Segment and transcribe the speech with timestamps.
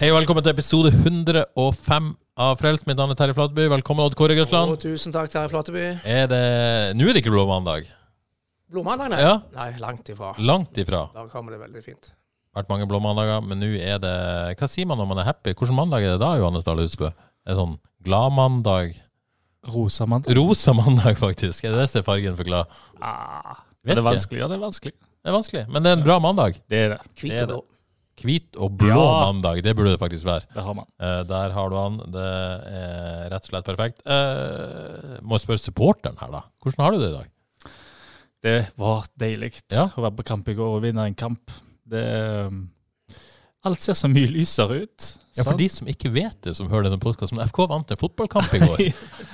[0.00, 2.06] Hei og velkommen til episode 105
[2.40, 2.86] av Frelst.
[2.88, 3.66] Mitt navn er Terje Flateby.
[3.68, 4.78] Velkommen, Odd Kåre Grøtland.
[4.80, 5.82] Tusen takk, Terje Flateby.
[6.08, 6.38] Er det
[6.96, 7.84] Nå er det ikke blåmandag.
[8.72, 9.18] Blåmandag, nei?
[9.20, 9.34] Ja.
[9.52, 10.30] Nei, langt ifra.
[10.40, 11.02] Langt ifra.
[11.12, 12.14] Da kommer det veldig fint.
[12.56, 14.14] Vært mange blåmandager, men nå er det
[14.56, 15.52] Hva sier man når man er happy?
[15.52, 17.10] Hvilken mandag er det da, Johannes Dahl Husbø?
[17.12, 17.76] Er det sånn
[18.08, 18.96] gladmandag?
[19.68, 20.32] Rosa mandag.
[20.40, 21.66] Rosa mandag, faktisk.
[21.68, 22.72] Er det det som er fargen for glad?
[23.04, 24.40] Ah, er det vanskelig?
[24.40, 24.96] Ja, det er vanskelig.
[24.96, 26.56] Det er vanskelig, men det er en bra mandag.
[26.72, 27.02] Det er det.
[27.20, 27.60] Hvit og blå.
[28.20, 29.30] Hvit og blå Ja.
[29.32, 30.44] mandag, det burde det faktisk være.
[30.54, 30.86] Det har man.
[31.00, 31.96] Eh, der har du han.
[32.12, 34.02] Det er rett og slett perfekt.
[34.04, 36.42] Eh, må jeg spørre supporteren her, da.
[36.62, 37.30] Hvordan har du det i dag?
[38.42, 39.88] Det var deilig Ja.
[39.96, 41.50] å være på kamp i går og vinne en kamp.
[41.88, 42.04] Det
[42.46, 42.70] um,
[43.64, 45.16] Alt ser så mye lysere ut.
[45.36, 45.58] Ja, For sant?
[45.60, 48.80] de som ikke vet det, som hører denne podkasten, FK vant en fotballkamp i går.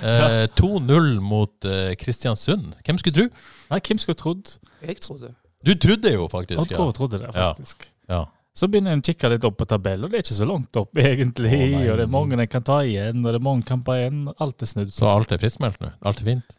[0.03, 2.73] Eh, 2-0 mot eh, Kristiansund.
[2.83, 3.27] Hvem skulle tro?
[3.71, 4.57] Nei, hvem skulle trodd?
[4.83, 5.31] Jeg trodde.
[5.63, 6.77] Du trodde jo faktisk, ja.
[6.77, 7.87] Kåre trodde det, faktisk.
[8.09, 8.19] Ja.
[8.19, 8.25] ja.
[8.57, 10.79] Så begynner en å kikke litt opp på tabellen, og det er ikke så langt
[10.81, 11.57] opp, egentlig.
[11.77, 14.23] Oh, og det er mange en kan ta igjen, og det er mange kamper igjen.
[14.43, 14.93] Alt er snudd.
[14.95, 15.91] Så alt er friskmeldt nå?
[16.09, 16.57] Alt er fint?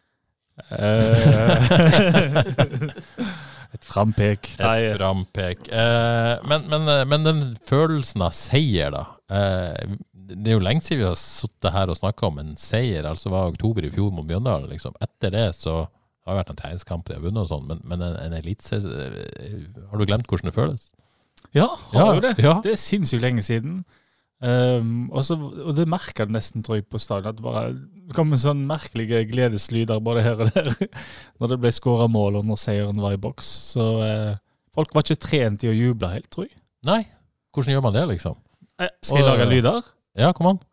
[0.75, 1.17] Eh,
[3.75, 4.47] Et frampek.
[4.57, 5.67] Et frampek.
[5.69, 9.03] Eh, men, men, eh, men den følelsen av seier, da.
[9.29, 9.97] Eh,
[10.29, 13.05] det er jo lenge siden vi har sittet her og snakka om en seier.
[13.09, 14.69] Altså var oktober i fjor mot Bjøndalen.
[14.71, 14.97] Liksom.
[15.03, 18.03] Etter det så har det vært en tegnskamp de har vunnet og sånn, men, men
[18.05, 20.89] en, en eliteserie eh, Har du glemt hvordan det føles?
[21.57, 22.35] Ja, har jo det.
[22.37, 23.79] Det er sinnssykt lenge siden.
[24.39, 27.33] Um, og, så, og det merka du nesten, tror jeg, på stadion.
[27.33, 30.69] At det bare kom en sånn merkelige gledeslyder både her og der
[31.41, 33.49] når det ble skåra mål, og når seieren var i boks.
[33.73, 34.37] Så uh,
[34.75, 36.55] folk var ikke trent i å juble helt, tror jeg.
[36.87, 37.01] Nei.
[37.55, 38.39] Hvordan gjør man det, liksom?
[38.79, 39.93] Eh, skal jeg Og- lage lyder?
[40.19, 40.63] Ja, kom an.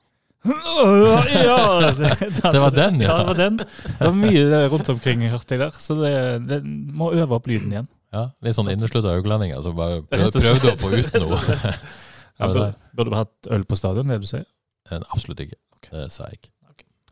[0.47, 2.11] ja, det,
[2.55, 3.09] Det var den, ja.
[3.09, 3.19] ja.
[3.19, 3.57] Det var den.
[3.59, 5.75] Det var mye rundt omkring, hørte jeg der.
[5.83, 6.13] Så det,
[6.47, 7.89] det må øve opp lyden igjen.
[8.15, 10.61] Ja, Litt sånn inneslutta øylendinger som bare Rett og prøv, slett.
[10.61, 11.71] prøvde å få ut noe.
[12.37, 14.43] Ja, burde, burde du hatt øl på stadion, det du sier?
[14.91, 15.56] Eh, Absolutt ikke.
[15.89, 16.50] Det sa jeg ikke.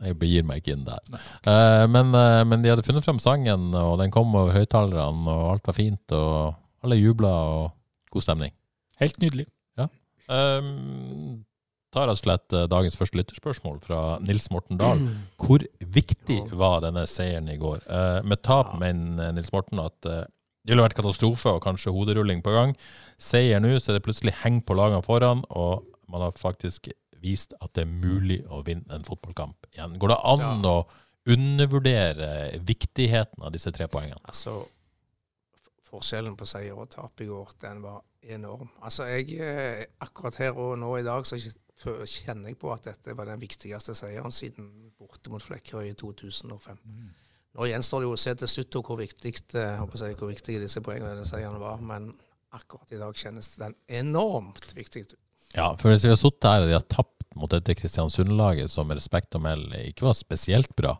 [0.04, 1.00] Jeg begir meg ikke inn der.
[1.46, 5.54] Uh, men, uh, men de hadde funnet frem sangen, og den kom over høyttalerne, og
[5.54, 8.52] alt var fint, og alle jubla, og god stemning.
[9.00, 9.48] Helt nydelig.
[10.24, 11.44] Um,
[11.92, 15.02] tar rett og slett dagens første lytterspørsmål fra Nils Morten Dahl.
[15.36, 15.60] Hvor
[15.94, 17.82] viktig var denne seieren i går?
[18.24, 20.08] Med tap mener Nils Morten at
[20.64, 22.74] det ville vært katastrofe og kanskje hoderulling på gang.
[23.20, 26.88] Seier nå, så er det plutselig heng på lagene foran, og man har faktisk
[27.24, 29.98] vist at det er mulig å vinne en fotballkamp igjen.
[30.00, 30.78] Går det an å
[31.34, 32.30] undervurdere
[32.64, 34.20] viktigheten av disse tre poengene?
[34.28, 34.62] Altså,
[35.88, 38.00] forskjellen på seier og tap i går, den var
[38.34, 38.70] enorm.
[38.84, 41.38] Altså, jeg eh, Akkurat her og nå i dag så
[42.08, 46.80] kjenner jeg på at dette var den viktigste seieren siden borte mot Flekkerøy i 2005.
[47.54, 50.82] Nå gjenstår det jo å se til slutt hvor viktig, eh, jeg hvor viktige disse
[50.82, 52.10] poengene denne seieren var, men
[52.54, 55.14] akkurat i dag kjennes den enormt viktig ut.
[55.54, 58.88] Ja, for hvis vi har sittet her og de har tapt mot dette Kristiansund-laget, som
[58.90, 60.96] med respekt å melde ikke var spesielt bra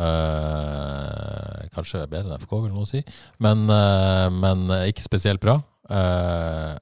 [0.00, 3.02] eh, Kanskje bedre enn FK, vil noen si,
[3.44, 5.58] men, eh, men ikke spesielt bra.
[5.90, 6.76] Eh,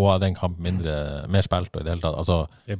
[0.00, 0.94] og hadde en kamp mindre,
[1.32, 2.16] mer spilt og i det hele tatt.
[2.22, 2.78] Altså, Det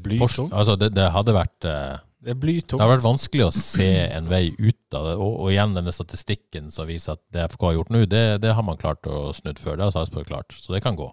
[0.52, 4.50] altså det, det hadde vært eh, Det det har vært vanskelig å se en vei
[4.58, 7.92] ut av det, og, og igjen denne statistikken som viser at det FK har gjort
[7.94, 9.78] nå, det, det har man klart å snudd før.
[9.80, 11.08] Det har Sarpsborg klart, så det kan gå.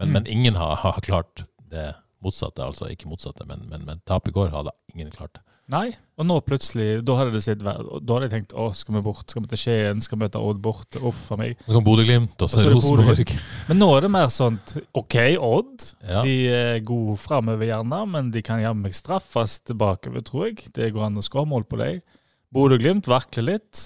[0.00, 0.12] Men, Mm.
[0.16, 1.94] men ingen har, har klart det
[2.24, 5.40] motsatte, altså ikke motsatte, men, men, men tap i går hadde ingen klart.
[5.70, 9.02] Nei, og nå plutselig, da hadde det sett Da hadde jeg tenkt å, skal vi
[9.06, 9.22] bort?
[9.30, 10.00] Skal vi til Skien?
[10.02, 11.60] Skal vi møte Odd bort, Uff a meg.
[11.62, 13.34] Så kom Bodø-Glimt, og så Rosenborg.
[13.68, 14.58] Men nå er det mer sånn
[14.98, 15.86] OK, Odd.
[16.08, 16.24] Ja.
[16.26, 20.72] De er gode framover, gjerne, men de kan jammen meg straffes bakover, tror jeg.
[20.74, 22.02] Det går an å skåre mål på deg.
[22.50, 23.84] Bodø-Glimt vakler litt.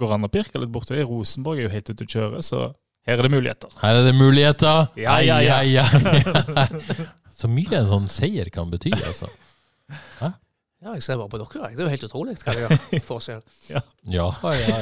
[0.00, 1.00] Går an å pirke litt borti.
[1.00, 2.66] Rosenborg er jo helt ute å kjøre, så
[3.08, 3.72] her er det muligheter.
[3.80, 4.92] Her er det muligheter!
[5.00, 5.56] Ja, ja, ja.
[5.64, 7.08] Ai, ai, ai.
[7.40, 9.30] Så mye en sånn seier kan bety, altså.
[10.80, 11.68] Ja, jeg ser bare på dere.
[11.68, 11.76] jeg.
[11.76, 13.40] Det er jo helt utrolig hva det gjør forskjell.
[13.68, 14.76] Ja, ja, ja.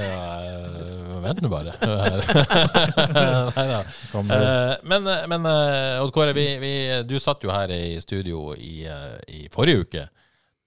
[0.47, 1.17] ja.
[1.25, 1.75] Vent nå bare.
[3.57, 3.81] Nei da.
[3.81, 6.73] Eh, men men eh, Odd Kåre, vi, vi,
[7.03, 10.07] du satt jo her i studio i, eh, i forrige uke.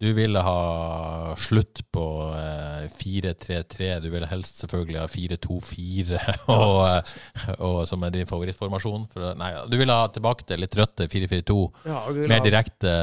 [0.02, 2.04] Du ville ha slutt på
[2.34, 3.90] eh, 4-3-3.
[4.02, 6.22] Du ville helst selvfølgelig ha 4-2-4,
[6.56, 9.06] og, eh, og, som er din favorittformasjon.
[9.14, 11.60] For, nei, du ville ha tilbake til litt røtte 4-4-2.
[11.86, 12.02] Ja,
[12.34, 12.96] Mer direkte,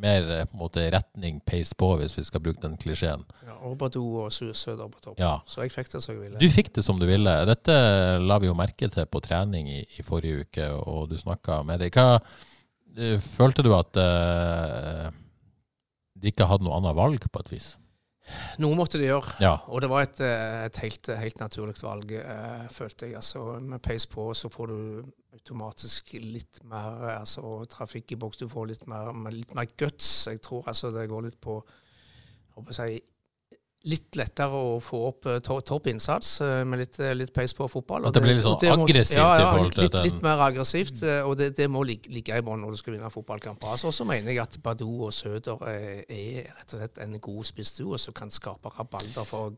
[0.00, 3.26] mer eh, måte, retning, pace på, hvis vi skal bruke den klisjeen.
[3.44, 5.20] Ja, og Badou og Su- Søder på topp.
[5.20, 5.34] Ja.
[5.44, 6.40] Så jeg fikk det som jeg ville.
[6.40, 7.36] Du fikk det som du ville.
[7.52, 7.76] Dette
[8.24, 11.84] la vi jo merke til på trening i, i forrige uke, og du snakka med
[11.84, 11.92] dem.
[12.00, 12.14] Hva
[12.96, 15.10] eh, Følte du at eh,
[16.20, 17.70] de ikke hadde noe annet valg, på et vis?
[18.62, 19.38] Noe måtte de gjøre.
[19.42, 19.54] Ja.
[19.72, 23.16] Og det var et, eh, et helt, helt naturlig valg, eh, følte jeg.
[23.16, 28.42] Altså, med pace på så får du automatisk litt mer eh, altså, trafikk i boks.
[28.42, 30.28] Du får litt mer, litt mer guts.
[30.30, 31.60] Jeg tror altså, det går litt på
[32.56, 33.02] håper jeg,
[33.88, 37.54] Litt lettere å få opp eh, to, topp innsats eh, med litt, eh, litt peis
[37.56, 38.04] på fotball.
[38.10, 41.00] At det blir litt sånn og må- aggressivt ja, ja, litt, litt, litt mer aggressivt,
[41.24, 43.72] og det, det må ligge, ligge i bånn når du skal vinne fotballkamper.
[43.72, 47.48] Altså, så mener jeg at Badou og Søder eh, er rett og slett en god
[47.48, 49.56] spissduo som kan skape rabalder for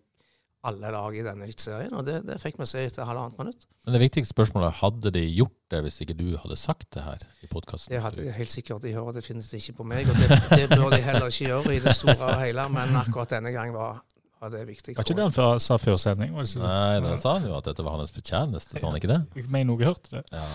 [0.63, 3.65] alle lag i denne serien, og det, det fikk vi se etter halvannet minutt.
[3.83, 7.03] Men det viktigste spørsmålet er, hadde de gjort det hvis ikke du hadde sagt det
[7.03, 7.91] her i podkasten?
[7.91, 8.85] Det hadde de helt sikkert.
[8.87, 11.81] De hører definitivt ikke på meg, og det, det bør de heller ikke gjøre i
[11.83, 14.05] det store og hele, men akkurat denne gang var,
[14.43, 14.97] var det er viktig.
[14.99, 16.35] Var ikke det han før- sa før sending?
[16.35, 16.67] Var det ikke?
[16.67, 19.21] Nei, da sa han jo at dette var hans fortjeneste, sa han ikke det?
[19.39, 20.25] Jeg mener noe jeg hørte det.
[20.35, 20.47] Ja.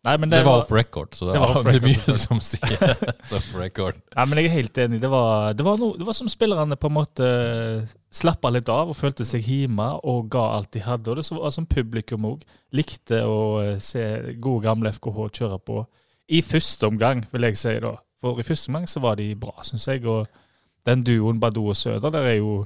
[0.00, 2.14] Nei, men Det det, var off record, så det, det var var off record, mye
[2.16, 2.92] som sier
[3.36, 3.98] off record.
[4.16, 5.00] Nei, men jeg er helt enig.
[5.02, 7.26] Det var, det var, noe, det var som spillerne på en måte
[8.16, 11.12] slappa litt av og følte seg hjemme og ga alt de hadde.
[11.12, 14.06] Og det var som publikum òg likte å eh, se
[14.40, 15.82] gode, gamle FKH kjøre på
[16.32, 17.92] i første omgang, vil jeg si da.
[18.24, 20.04] For i første omgang så var de bra, syns jeg.
[20.08, 20.28] Og
[20.88, 22.62] den duoen Badou og Søder, der er jo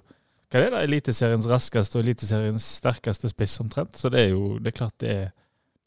[0.55, 3.99] hva er det da, Eliteseriens raskeste og Eliteseriens sterkeste spiss omtrent.
[3.99, 5.33] Så det er jo det er klart det er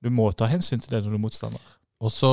[0.04, 1.74] Du må ta hensyn til det når du er motstander.
[1.98, 2.30] Og så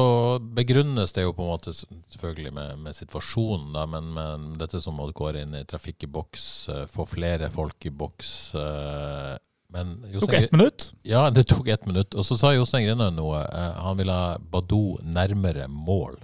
[0.53, 4.99] begrunnes det jo på en måte selvfølgelig med, med situasjonen, da, men, men dette som
[4.99, 9.39] måtte gå inn i trafikk i boks, eh, få flere folk i boks eh,
[9.73, 10.91] Men Det tok ett minutt.
[11.09, 12.13] Ja, det tok ett minutt.
[12.15, 13.41] Og så sa Jostein Grinaud noe.
[13.41, 16.21] eh, Han ville ha Badou nærmere mål.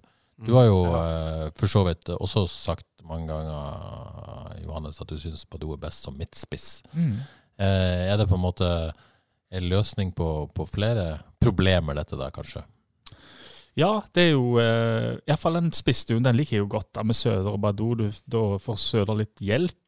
[0.47, 5.45] Du har jo eh, for så vidt også sagt mange ganger, Johannes, at du syns
[5.51, 6.83] Badou er best som midtspiss.
[6.95, 7.15] Mm.
[7.61, 8.69] Eh, er det på en måte
[9.51, 12.63] en løsning på, på flere problemer, dette da, kanskje?
[13.79, 17.19] Ja, det er jo eh, Iallfall den spissduen den liker jeg jo godt da, med
[17.19, 17.95] Søder og Badou.
[17.99, 19.79] Du, da får Søder litt hjelp,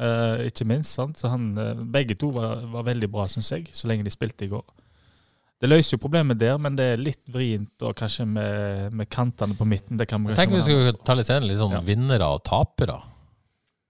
[0.00, 0.96] eh, ikke minst.
[0.98, 1.20] sant?
[1.20, 4.46] Så han, eh, Begge to var, var veldig bra, syns jeg, så lenge de spilte
[4.48, 4.64] i går.
[5.60, 9.56] Det løser jo problemet der, men det er litt vrient og kanskje med, med kantene
[9.58, 9.98] på midten.
[9.98, 11.80] Det kan vi Jeg tenker vi skulle ta litt senere litt sånn Ja.
[11.82, 13.00] vinnere og tapere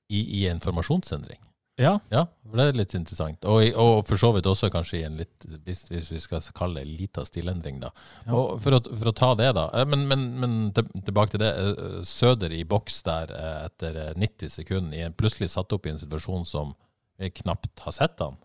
[0.08, 1.40] i, i en formasjonsendring.
[1.78, 2.24] Ja, Ja,
[2.56, 3.44] det er litt interessant.
[3.46, 6.88] Og, og for så vidt også kanskje i en litt, hvis, vi skal kalle det
[6.88, 7.92] en liten stilendring, da.
[8.26, 8.32] Ja.
[8.34, 9.68] Og for å, for å ta det, da.
[9.78, 11.52] eh, Men, men, men tilbake til det.
[11.54, 15.86] eh, Søder i boks der eh, etter eh, 90 sekunder, i en, plutselig satt opp
[15.86, 16.74] i en situasjon som
[17.20, 18.40] vi knapt har sett han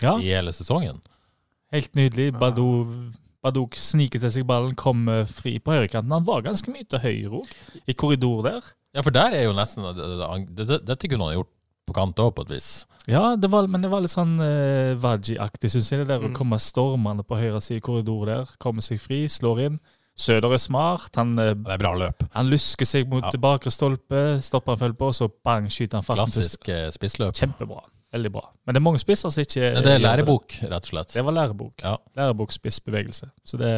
[0.00, 1.02] ja i hele sesongen.
[1.72, 2.32] Helt nydelig.
[2.38, 2.86] Badou,
[3.42, 6.10] Badou sniker til seg ballen, kommer fri på høyrekanten.
[6.12, 7.52] Han var ganske mye til høyre òg,
[7.86, 8.60] i korridor der.
[8.94, 11.48] Ja, for der er jo nesten det- det- Dette kunne han gjort
[11.86, 12.86] på kant òg, på et vis.
[13.06, 16.00] Ja, det var, men det var litt sånn uh, Vaji-aktig, syns jeg.
[16.00, 16.34] Det der å Mm.
[16.34, 18.44] komme stormende på høyre side i korridor der.
[18.60, 19.80] Komme seg fri, slår inn.
[20.18, 21.14] Søder er smart.
[21.16, 22.28] Han, eh, Det er bra løp.
[22.34, 23.30] han lusker seg mot Ja.
[23.38, 26.16] bakre stolpe, stopper han følger på, og så bang, skyter han fart.
[26.18, 27.32] Klassisk eh, spissløp.
[27.34, 27.82] Kjempebra.
[28.18, 28.44] Veldig bra.
[28.66, 31.14] Men det er mange spisser som ikke Nei, det er lærebok, rett og slett.
[31.14, 31.74] Det var lærebok.
[31.84, 31.96] Ja.
[32.18, 33.30] Lærebokspissbevegelse.
[33.46, 33.72] Så det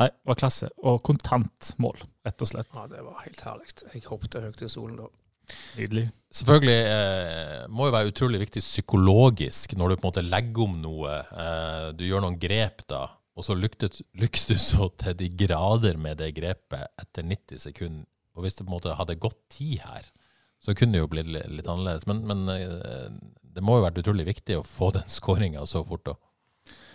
[0.00, 0.70] Nei, var klasse.
[0.86, 2.70] Og kontant mål, rett og slett.
[2.72, 3.72] Ja, det var helt herlig.
[3.92, 5.08] Jeg hoppet høyt i solen da.
[5.76, 6.06] Nydelig.
[6.30, 10.76] Selvfølgelig eh, må jo være utrolig viktig psykologisk når du på en måte legger om
[10.84, 11.16] noe.
[11.18, 13.02] Eh, du gjør noen grep da,
[13.34, 18.06] og så lykkes du så til de grader med det grepet etter 90 sekunder.
[18.38, 20.06] Og hvis det på en måte hadde gått tid her,
[20.62, 22.06] så kunne det jo blitt litt annerledes.
[22.08, 23.10] Men, men eh,
[23.54, 26.04] det må jo vært utrolig viktig å få den skåringa så fort.
[26.06, 26.16] da.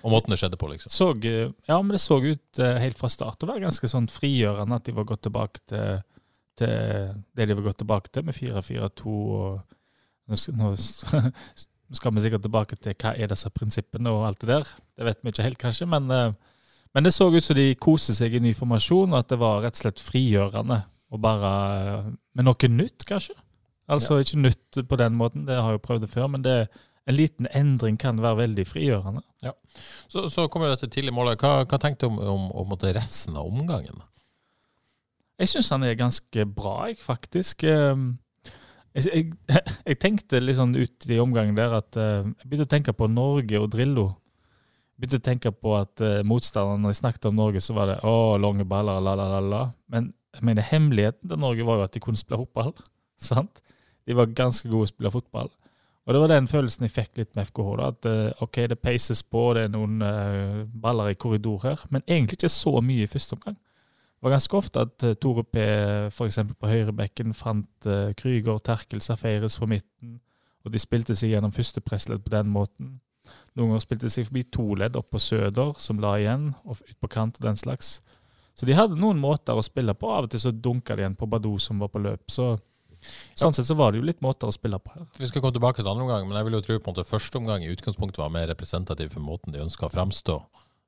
[0.05, 0.93] Og måten det skjedde på, liksom.
[0.93, 4.07] Så, eh, ja, men det så ut uh, helt fra start å være ganske sånn
[4.11, 6.03] frigjørende at de var gått tilbake til,
[6.59, 9.63] til det de var gått tilbake til, med 4-4-2 og
[10.29, 10.73] nå skal, nå,
[11.97, 14.75] skal vi sikkert tilbake til hva er disse prinsippene og alt det der.
[14.93, 16.61] Det vet vi ikke helt, kanskje, men, uh,
[16.93, 19.65] men det så ut som de koste seg i ny formasjon, og at det var
[19.65, 20.83] rett og slett frigjørende.
[21.13, 21.55] Og bare
[22.05, 23.33] uh, med noe nytt, kanskje.
[23.91, 26.55] Altså ikke nytt på den måten, det har jeg jo prøvd det før, men det,
[27.05, 29.21] en liten endring kan være veldig frigjørende.
[30.09, 31.37] Så, så kommer dette tidlige målet.
[31.41, 34.01] Hva, hva tenkte du om, om, om resten av omgangen?
[35.37, 37.65] Jeg syns han er ganske bra, jeg, faktisk.
[37.69, 38.15] Ehm,
[38.95, 39.31] Jeg, jeg,
[39.89, 43.09] jeg tenkte litt sånn ut i omgangen der at eh, jeg begynte å tenke på
[43.11, 44.05] Norge og Drillo.
[44.95, 47.89] Jeg begynte å tenke på at uh, motstanderne, når de snakket om Norge, så var
[47.91, 49.63] det å, lange baller, la, la, la, la.
[49.91, 52.71] Men jeg mener, hemmeligheten til Norge var jo at de kunne spille fotball.
[53.29, 53.59] sant?
[54.05, 55.51] De var ganske gode å spille fotball.
[56.05, 57.69] Og det var den følelsen jeg fikk litt med FKH.
[57.79, 61.85] da, At eh, ok, det peises på, det er noen uh, baller i korridor her,
[61.89, 63.55] men egentlig ikke så mye i første omgang.
[63.57, 65.63] Det var ganske ofte at uh, Tore P
[66.13, 66.37] f.eks.
[66.59, 70.19] på høyrebekken fant uh, Krüger, Terkel, Safaris på midten,
[70.65, 72.99] og de spilte seg gjennom første pressledd på den måten.
[73.57, 76.81] Noen ganger spilte de seg forbi to ledd opp på Søder, som la igjen, og
[76.83, 77.97] ut på kant og den slags.
[78.55, 80.09] Så de hadde noen måter å spille på.
[80.13, 82.23] Av og til så dunka de igjen på Badou som var på løp.
[82.31, 82.53] Så
[83.35, 85.07] Sånn sett så var det jo litt måter å spille på her.
[85.19, 87.41] Vi skal komme tilbake til andre omgang, men jeg vil jo tro på at første
[87.41, 90.39] omgang i utgangspunktet var mer representativ for måten de ønska å fremstå.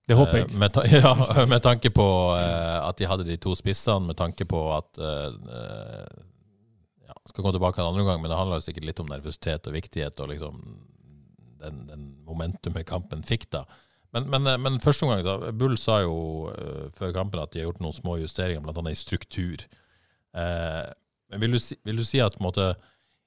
[0.08, 0.48] Det håper jeg.
[0.48, 1.14] Eh, med, ta ja,
[1.50, 2.08] med tanke på
[2.38, 6.06] eh, at de hadde de to spissene, med tanke på at eh,
[7.08, 9.76] ja, Skal komme tilbake en andre omgang, men det handler sikkert litt om nervøsitet og
[9.76, 10.64] viktighet og liksom
[11.58, 13.66] den, den momentumet kampen fikk da.
[14.16, 15.52] Men, men, men første omgang, da.
[15.52, 18.84] Bull sa jo uh, før kampen at de har gjort noen små justeringer, bl.a.
[18.92, 19.66] i struktur.
[20.38, 20.88] Uh,
[21.32, 22.72] men vil du, si, vil du si at måte,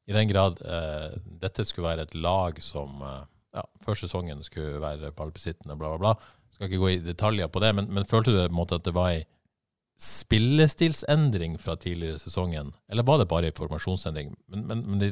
[0.08, 3.24] i den grad eh, dette skulle være et lag som eh,
[3.56, 6.36] ja, før sesongen skulle være ballbesittende, bla, bla, bla.
[6.54, 9.14] Skal ikke gå i detaljer på det, men, men følte du måte, at det var
[9.14, 9.24] ei
[10.00, 14.32] spillestilsendring fra tidligere sesongen, eller var det bare ei formasjonsendring?
[14.48, 15.10] Men, men, men de,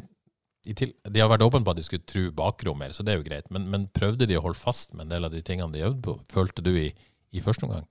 [0.64, 3.20] de, de, har vært åpne på at de skulle tru bakrom mer, så det er
[3.20, 3.50] jo greit.
[3.54, 6.00] Men, men, prøvde de å holde fast med en del av de tingene de øvde
[6.06, 6.88] på, følte du i,
[7.36, 7.84] i første omgang?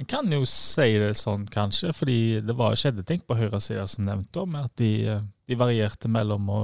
[0.00, 4.08] En kan jo si det sånn, kanskje, fordi det var skjedde ting på høyresida som
[4.08, 6.62] nevnte om at de, de, varierte mellom å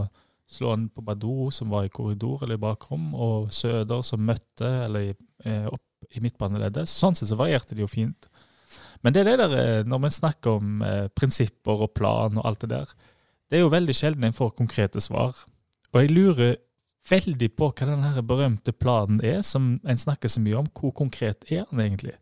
[0.50, 4.70] slå en på Badou, som var i korridor eller i bakrom, og Søder, som møtte
[4.88, 5.12] eller
[5.44, 6.90] eh, opp i midtbaneleddet.
[6.90, 8.26] Sånn sett så varierte de jo fint.
[9.04, 12.50] Men det er det der, eh, når vi snakker om eh, prinsipper og plan og
[12.50, 12.90] alt det der,
[13.50, 15.38] det er jo veldig sjelden en får konkrete svar.
[15.94, 16.58] Og jeg lurer
[17.10, 20.68] veldig på hva den berømte planen er, som en snakker så mye om.
[20.74, 22.18] Hvor konkret er den egentlig?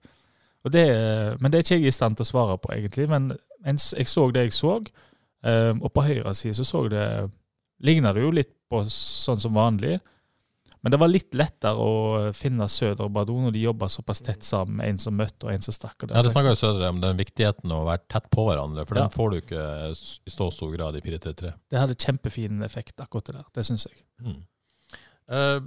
[0.72, 0.86] Det,
[1.40, 3.08] men det er ikke jeg i stand til å svare på, egentlig.
[3.10, 3.32] Men
[3.64, 4.76] jeg så det jeg så,
[5.46, 7.08] ehm, og på høyre side så så det
[7.78, 10.00] Ligna det jo litt på sånn som vanlig.
[10.80, 14.46] Men det var litt lettere å finne Søder og Bardo når de jobba såpass tett
[14.46, 14.82] sammen.
[14.84, 16.06] En som møtte, og en som stakk.
[16.06, 19.06] ja, Det snakka jo Søder om den viktigheten å være tett på hverandre, for ja.
[19.06, 21.52] den får du ikke i så stor grad i 4-3-3.
[21.70, 23.48] Det hadde kjempefin effekt, akkurat det der.
[23.58, 23.98] Det syns jeg.
[24.22, 24.38] Mm.
[25.28, 25.58] Uh,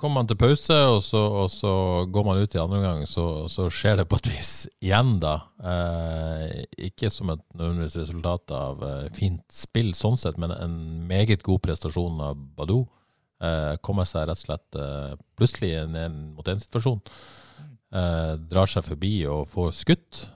[0.00, 1.72] kommer man til pause, og så, og så,
[2.12, 5.34] går man ut i andre omgang, så, så, skjer det på et vis igjen, da.
[5.72, 10.74] Eh, ikke som et nødvendigvis resultat av eh, fint spill sånn sett, men en
[11.10, 12.86] meget god prestasjon av Badou.
[13.40, 17.00] Eh, kommer seg rett og slett eh, plutselig ned mot en situasjon.
[17.90, 20.26] Eh, drar seg forbi og får skutt.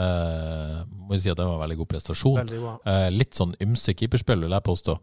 [0.00, 2.42] Eh, må jo si at det var en veldig god prestasjon.
[2.42, 5.00] Veldig litt sånn ymse keeperspill, vil jeg påstå.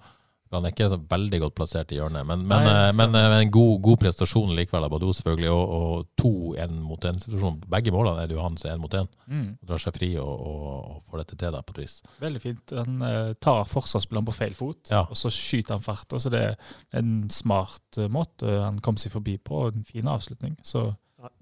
[0.54, 3.26] Han er ikke så veldig godt plassert i hjørnet, men, men, Nei, eh, men, men
[3.34, 5.50] eh, en god, god, prestasjon likevel av Badou, selvfølgelig.
[5.52, 7.68] Og, og to én-mot-én-situasjoner.
[7.74, 9.10] Begge målene er det jo han som er én mot én.
[9.28, 9.50] Mm.
[9.68, 11.98] Drar seg fri og, og, og, får dette til da, på et vis.
[12.24, 12.76] Veldig fint.
[12.78, 15.04] Han uh, tar forsvarsspilleren på feil fot, ja.
[15.04, 16.16] og så skyter han fart.
[16.22, 20.08] Så det er en smart uh, måte han kom seg forbi på, og en fin
[20.12, 20.56] avslutning.
[20.66, 20.90] Så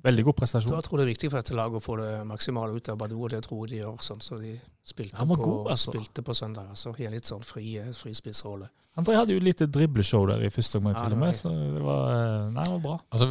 [0.05, 0.75] Veldig god prestasjon.
[0.75, 2.97] Da tror jeg det er viktig for dette laget å få det maksimale ut av
[3.01, 5.93] Badou, og det tror jeg de gjør, sånn som så de spilte, på, god, altså.
[5.95, 6.67] spilte på søndag.
[6.69, 8.69] altså I en litt sånn fri, frispissrolle.
[8.95, 11.81] André hadde jo litt dribleshow der i første omgang, ja, til og med, så det
[11.83, 12.93] var, eh, nei, det var bra.
[13.11, 13.27] Altså,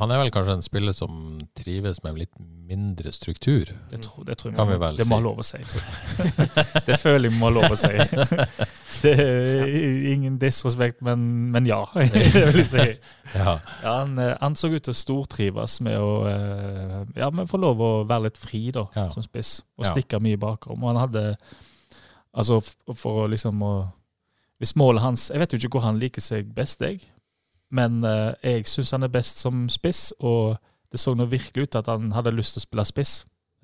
[0.00, 1.20] han er vel kanskje en spiller som
[1.54, 3.70] trives med litt mindre struktur?
[3.92, 5.60] Det, tror, det tror jeg kan vi vel det må ha lov å si.
[6.88, 7.92] det føler jeg må ha lov å si.
[9.04, 9.66] Det er
[10.12, 12.84] ingen disrespekt, men, men ja, det vil jeg si.
[13.34, 13.58] Ja.
[13.82, 17.58] Ja, han, eh, han, så ut til å stortrives med å eh, ja, men få
[17.60, 20.82] lov å være litt fri da, som spiss, og stikke mye bakrom.
[20.82, 21.28] Og han hadde
[22.34, 22.56] Altså,
[22.98, 23.74] for å liksom å
[24.62, 27.02] hvis målet hans Jeg vet jo ikke hvor han liker seg best, jeg.
[27.74, 30.56] Men uh, jeg syns han er best som spiss, og
[30.92, 33.14] det så nå virkelig ut at han hadde lyst til å spille spiss.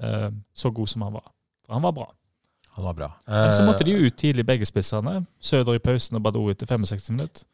[0.02, 1.30] Uh, så god som han var.
[1.64, 2.08] For han var bra.
[2.74, 3.08] Han var bra.
[3.26, 5.22] Men så måtte de jo ut tidlig, begge spissene.
[5.42, 7.46] Søder i pausen og Badou etter 65 minutter.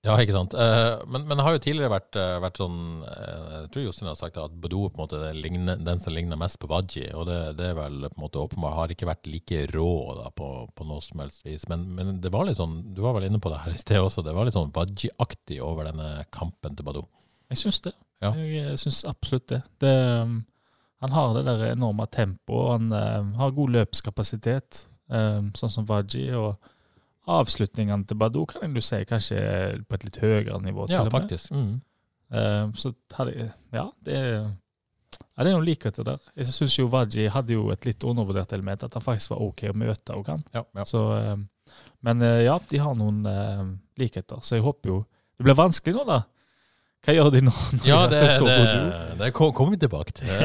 [0.00, 0.54] Ja, ikke sant.
[0.56, 4.08] Uh, men, men, det har jo tidligere vært, uh, vært sånn uh, Jeg tror Jostein
[4.08, 7.10] har sagt at Badou på en måte er den som ligner mest på Wadji.
[7.12, 10.30] Og det, det, er vel på en måte åpenbart har ikke vært like rå da,
[10.32, 11.68] på, på, noe som helst vis.
[11.68, 14.00] Men, men, det var litt sånn, du var vel inne på det her i sted
[14.00, 17.04] også, det var litt sånn Wadji-aktig over denne kampen til Badou.
[17.52, 17.92] Jeg syns det.
[18.24, 18.32] Ja.
[18.40, 19.62] Jeg syns absolutt det.
[19.84, 20.40] det um,
[21.04, 22.88] han har det der enorme tempoet.
[22.92, 26.30] Han har god løpskapasitet, um, sånn som Wadji.
[26.36, 26.56] og
[27.38, 29.38] avslutningene til Badou kan du si kanskje
[29.86, 30.88] på et litt høyere nivå.
[30.90, 31.52] Ja, faktisk.
[31.54, 31.78] Mm.
[32.30, 36.20] Uh, så hadde, ja, det er ja, det er noen likheter der.
[36.38, 39.64] Jeg syns jo Waji hadde jo et litt undervurdert element, at han faktisk var OK
[39.70, 40.44] å møte òg, han.
[40.54, 40.84] Ja, ja.
[40.88, 43.24] Så, uh, men uh, ja, de har noen
[44.00, 45.00] likheter, så jeg håper jo
[45.40, 46.22] Det blir vanskelig nå, da.
[47.00, 47.52] Hva gjør de nå?
[47.80, 50.28] når Ja, de det, er så det, det kommer vi tilbake til.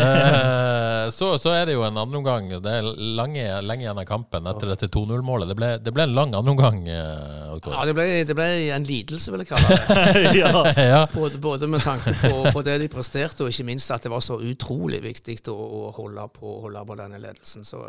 [1.05, 2.47] Eh, så, så er det jo en andreomgang.
[2.63, 5.51] Det er lange, lenge igjen av kampen etter dette 2-0-målet.
[5.53, 6.79] Det, det ble en lang andreomgang.
[6.89, 10.23] eh, Ja, det ble, det ble en lidelse, vil jeg kalle det.
[10.41, 10.49] ja.
[10.81, 11.01] ja.
[11.13, 14.23] Både, både med tanke på, på det de presterte, og ikke minst at det var
[14.25, 17.67] så utrolig viktig å, å holde, på, holde på denne ledelsen.
[17.69, 17.83] Så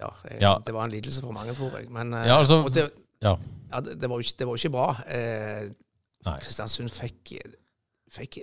[0.00, 0.54] ja, eh, Ja.
[0.64, 1.90] det var en lidelse for mange, tror jeg.
[1.92, 2.88] Men eh, Ja, altså- det,
[3.20, 3.36] ja.
[3.68, 4.88] ja, det, det, var jo ikke, det var jo ikke bra.
[5.12, 5.68] Eh,
[6.40, 7.34] Kristiansund fikk,
[8.14, 8.40] fikk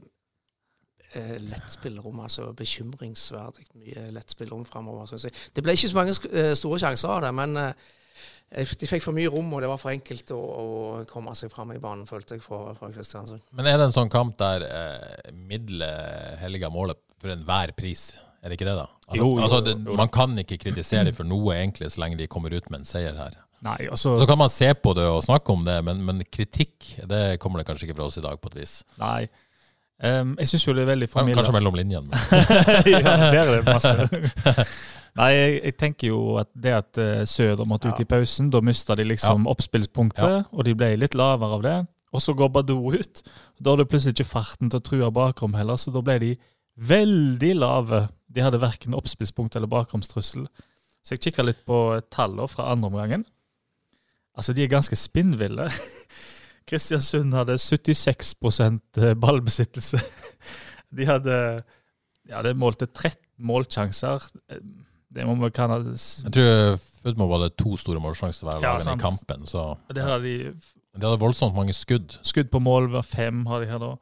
[1.15, 5.09] eh, lett spillerom, altså bekymringsverdig mye lett spillerom framover.
[5.17, 5.33] jeg.
[5.55, 7.73] Det ble ikke så mange sk- eh, store sjanser av det, men eh,
[8.79, 11.71] de fikk for mye rom, og det var for enkelt å, å komme seg fram
[11.75, 13.41] i banen, følte jeg, fra, for Kristiansund.
[13.55, 18.09] Men er det en sånn kamp der eh, middelet helliger målet for enhver pris?
[18.41, 18.87] Er det ikke det, da?
[19.05, 19.95] Altså, Jo, jo, altså, jo, det, jo.
[19.99, 22.87] Man kan ikke kritisere dem for noe, egentlig, så lenge de kommer ut med en
[22.89, 23.35] seier her.
[23.61, 26.95] Nei, altså Så kan man se på det og snakke om det, men, men kritikk
[27.07, 28.79] det kommer det kanskje ikke fra oss i dag, på et vis.
[28.97, 29.27] Nei.
[30.01, 32.09] Ehm, jeg syns jo det er veldig Kanskje mellom linjene.
[32.89, 34.65] Ja, der er det masse.
[35.19, 38.61] Nei, jeg, jeg tenker jo at det at uh, Søder måtte ut i pausen, da
[38.63, 41.75] mista de liksom oppspillspunktet, og de ble litt lavere av det.
[42.15, 43.21] Og så går Badou ut.
[43.59, 46.31] Da har du plutselig ikke farten til å true bakrom heller, så da ble de
[46.79, 48.05] veldig lave.
[48.31, 50.47] De hadde verken oppspillspunkt eller bakromstrussel.
[51.03, 51.77] Så jeg kikka litt på
[52.13, 53.25] tallene fra andre omgangen.
[54.37, 55.67] Altså, de er ganske spinnville.
[56.71, 59.99] Kristiansund hadde 76% ballbesittelse.
[60.95, 61.35] De hadde
[62.29, 64.23] ja, det målte 13 målsjanser.
[65.11, 69.47] Det må vi kalle Jeg tror Football hadde to store målsjanser hver Ja, i kampen,
[69.49, 70.53] så Det hadde de
[70.91, 72.17] de hadde voldsomt mange skudd.
[72.21, 73.93] skudd på mål hver fem har de her da.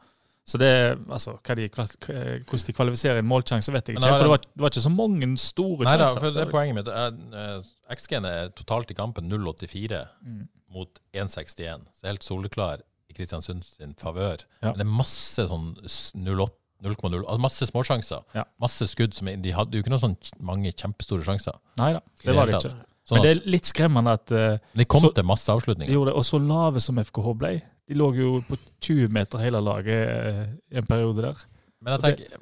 [0.49, 4.09] Så det altså, de, hvordan de kvalifiserer en målsjanse, vet jeg ikke.
[4.09, 6.19] For det var, det var ikke så mange store Nei sjanser.
[6.23, 6.87] for det er poenget mitt.
[6.89, 7.59] Eh,
[7.93, 10.47] XG-en er totalt i kampen 0,84 Mm.
[10.69, 11.85] Mot 1,61.
[11.97, 14.43] Så helt soleklar i Kristiansund sin favør.
[14.61, 14.71] Ja.
[14.71, 16.49] Men det er masse sånn s- 0,8
[16.79, 18.21] 0,0 altså Masse småsjanser.
[18.37, 18.45] Ja.
[18.61, 19.11] Masse skudd.
[19.13, 21.57] Som, de hadde jo ikke noen sånn mange kjempestore sjanser.
[21.81, 22.71] Nei da, det var det ikke.
[23.09, 25.91] Sånn Men det er litt skremmende at uh, de kom så- til masse de avslutninger.
[25.91, 26.15] gjorde det.
[26.21, 27.51] Og så lave som FKH ble.
[27.89, 31.43] De lå jo på 20 meter hele laget uh, i en periode der.
[31.81, 32.37] Men jeg tenker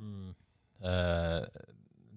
[0.00, 0.34] mm,
[0.82, 1.40] eh,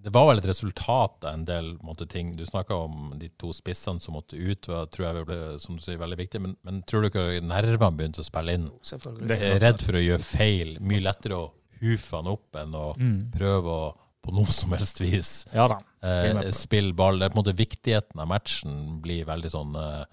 [0.05, 2.35] Det var vel et resultat av en del måte, ting.
[2.37, 4.67] Du snakka om de to spissene som måtte ut.
[4.69, 6.41] Var, tror jeg ble som du sier, veldig viktig.
[6.43, 8.67] Men, men tror du ikke nervene begynte å spille inn?
[8.85, 9.27] Selvfølgelig.
[9.31, 10.75] Det- er redd for å gjøre feil.
[10.79, 11.47] Mye lettere å
[11.81, 13.31] hufe han opp enn å Mm.
[13.33, 15.75] prøve å på noe som helst vis Ja da.
[16.01, 17.19] eh, Jeg spille ball.
[17.19, 20.05] Det er på en måte Viktigheten av matchen blir veldig sånn eh,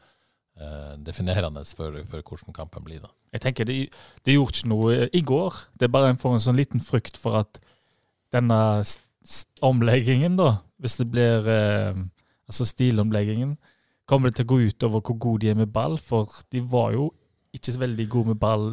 [0.61, 3.01] eh, definerende for, for hvordan kampen blir.
[3.01, 3.09] da.
[3.33, 3.91] Jeg tenker Det,
[4.25, 5.53] det gjorde ikke noe i går.
[5.79, 7.61] Det er bare en for en sånn liten frykt for at
[8.33, 8.85] denne
[9.63, 12.03] omleggingen, da, hvis det blir eh,
[12.53, 13.55] Altså stilomleggingen,
[14.05, 15.95] kommer det til å gå ut over hvor gode de er med ball.
[15.97, 17.07] For de var jo
[17.55, 18.67] ikke så veldig gode med ball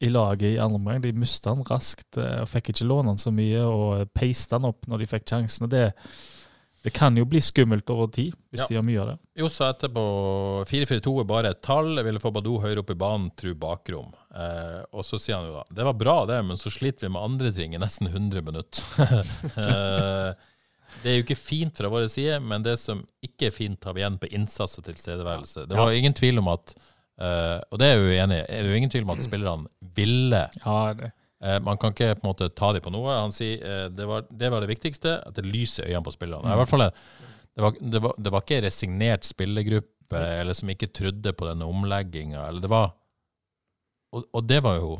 [0.00, 1.02] i laget i andre omgang.
[1.02, 4.68] De mista han raskt eh, og fikk ikke låne han så mye, og peiste han
[4.68, 5.70] opp når de fikk sjansene.
[5.72, 5.88] Det,
[6.82, 8.66] det kan jo bli skummelt over tid, hvis Ja.
[8.68, 9.16] de gjør mye av det.
[9.36, 10.04] Jo, så etterpå
[10.70, 11.90] 4-4-2 er bare et tall.
[11.96, 14.12] Jeg ville få Badou høyere opp i banen, tru bakrom.
[14.34, 17.12] Eh, og så sier han jo da det var bra, det, men så sliter vi
[17.12, 18.84] med andre ting i nesten 100 minutter.
[19.60, 20.32] eh,
[21.02, 23.94] det er jo ikke fint fra vår side, men det som ikke er fint, har
[23.94, 25.68] vi igjen på innsats og tilstedeværelse.
[25.68, 26.74] Det var jo ingen tvil om at
[27.20, 28.44] Uh, Og det er jo enig i.
[28.48, 31.10] Er det jo ingen tvil om at spillerne ville Ja, det,
[31.64, 33.16] man kan ikke på en måte ta dem på noe.
[33.16, 36.14] Han sier eh, det, var, det var det viktigste, at det lyser i øynene på
[36.16, 36.52] spillerne.
[36.52, 40.90] I hvert fall, det, var, det, var, det var ikke resignert spillergruppe eller som ikke
[40.90, 42.48] trodde på denne omlegginga.
[42.48, 42.90] Eller det var
[44.10, 44.98] og, og det var jo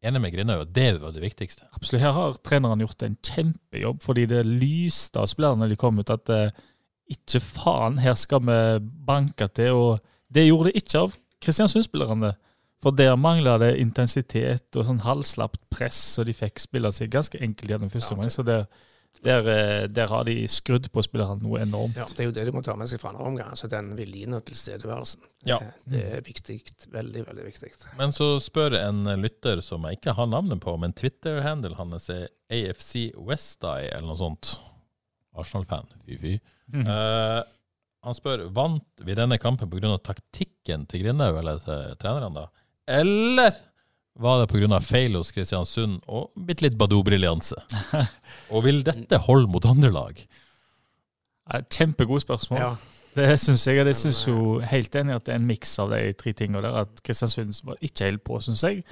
[0.00, 1.66] Enig med Grindhaug, at det var det viktigste.
[1.76, 2.00] Absolutt.
[2.00, 6.12] Her har treneren gjort en kjempejobb, fordi det lyste av spillerne når de kom ut
[6.14, 6.54] at eh,
[7.12, 9.76] ikke faen, her skal vi banke til.
[9.76, 12.32] Og det gjorde det ikke av Kristiansund-spillerne.
[12.80, 17.40] For der mangla det intensitet og sånn halvslapt press, og de fikk spille seg ganske
[17.42, 18.32] enkelt gjennom første omgang.
[18.32, 18.64] Så der,
[19.26, 21.98] der, eh, der har de skrudd på spillerne noe enormt.
[22.00, 23.50] Ja, det er jo det de må ta med seg fra andre omgang.
[23.52, 25.28] Altså den viljen og tilstedeværelsen.
[25.48, 25.58] Ja.
[25.60, 26.56] Det, det er viktig.
[26.94, 27.74] Veldig, veldig viktig.
[28.00, 32.30] Men så spør en lytter som jeg ikke har navnet på, men Twitter-handelen hans er
[32.48, 34.54] AFC Westeye eller noe sånt.
[35.36, 35.92] Arsenal-fan.
[36.08, 36.38] Fy-fy.
[36.80, 37.42] Eh,
[38.06, 39.92] han spør vant vi denne kampen pga.
[40.00, 42.59] taktikken til Grindhaug eller til trenerne, da?
[42.90, 43.56] Eller
[44.20, 44.80] var det pga.
[44.84, 47.56] feil hos Kristiansund og bitte litt Badou-briljanse?
[48.52, 50.18] og vil dette holde mot andre lag?
[51.50, 52.60] Ja, Kjempegode spørsmål.
[52.60, 52.72] Ja.
[53.16, 53.80] Det syns jeg.
[53.82, 56.62] Og det syns jo helt enig at det er en miks av de tre tingene
[56.62, 56.82] der.
[56.84, 58.84] At Kristiansund var ikke helt på, syns jeg.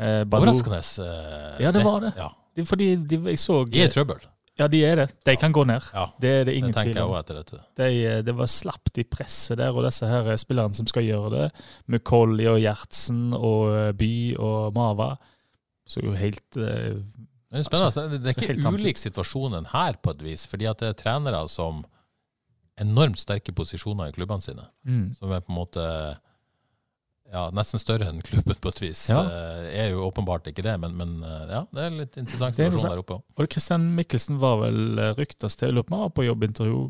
[0.00, 0.78] Eh, Overraskende.
[1.04, 2.14] eh, Ja, det var det.
[2.16, 2.30] Ja.
[2.64, 4.22] Fordi de, jeg så i trøbbel.
[4.60, 5.06] Ja, de er det.
[5.24, 5.86] De kan gå ned.
[5.96, 7.14] Ja, Det er det ingen tvil om.
[7.80, 7.88] De,
[8.26, 11.46] det var slapt i presset der, og disse her spillerne som skal gjøre det,
[11.88, 15.14] med Colly og Gjertsen og eh, By og Mava,
[15.88, 17.00] så jo helt eh,
[17.50, 17.86] Det er spennende.
[17.88, 18.04] altså.
[18.12, 20.44] Det er ikke ulik situasjonen her, på et vis.
[20.46, 21.80] Fordi at det er trenere som
[22.80, 24.68] enormt sterke posisjoner i klubbene sine.
[24.86, 25.14] mm.
[25.18, 25.86] Som er på en måte
[27.30, 29.04] ja, nesten større enn klubben, på et vis.
[29.10, 29.20] Ja.
[29.22, 32.70] Eh, er jo åpenbart ikke det, men, men eh, ja, det er litt interessant er
[32.70, 33.20] situasjon der oppe.
[33.36, 36.26] Og Kristian Mikkelsen var vel eh, ryktes til, jeg lurer på om han var på
[36.26, 36.82] jobbintervju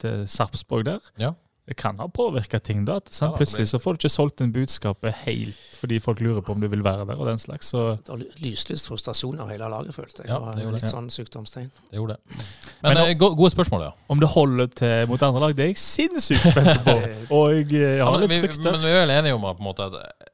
[0.00, 1.12] til Sarpsborg der.
[1.20, 1.34] Ja.
[1.70, 2.96] Det kan ha påvirka ting, da.
[2.98, 3.12] At.
[3.20, 6.58] Ja, Plutselig så får du ikke solgt inn budskapet helt fordi folk lurer på om
[6.60, 7.70] du vil være der, og den slags.
[7.70, 10.32] Så Det var lyslyst frustrasjon av hele laget, følte jeg.
[10.32, 10.90] Ja, det var litt det.
[10.90, 11.68] sånn sykdomstegn.
[11.92, 12.40] Det gjorde det.
[12.82, 13.92] Men, Men eh, gode spørsmål, ja.
[14.10, 16.96] om det holder til mot andre lag, det er jeg sinnssykt spent på.
[17.38, 18.74] Og jeg, eh, ja har men, litt frykter.
[18.74, 20.28] men vi er vel enige om at, på en måte, at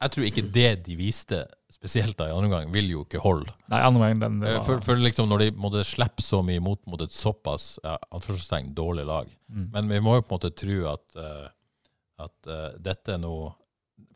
[0.00, 1.44] jeg tror ikke det de viste,
[1.80, 3.52] spesielt da i andre omgang, vil jo ikke holde.
[3.72, 6.60] Nei, andre gang, den Eh, var, For, for liksom når de måtte slippe så mye
[6.60, 7.96] imot mot et såpass ja,
[8.76, 9.30] dårlig lag.
[9.48, 9.70] Mm.
[9.72, 11.48] Men vi må jo på en måte tro at, eh,
[12.20, 13.56] at uh, dette er noe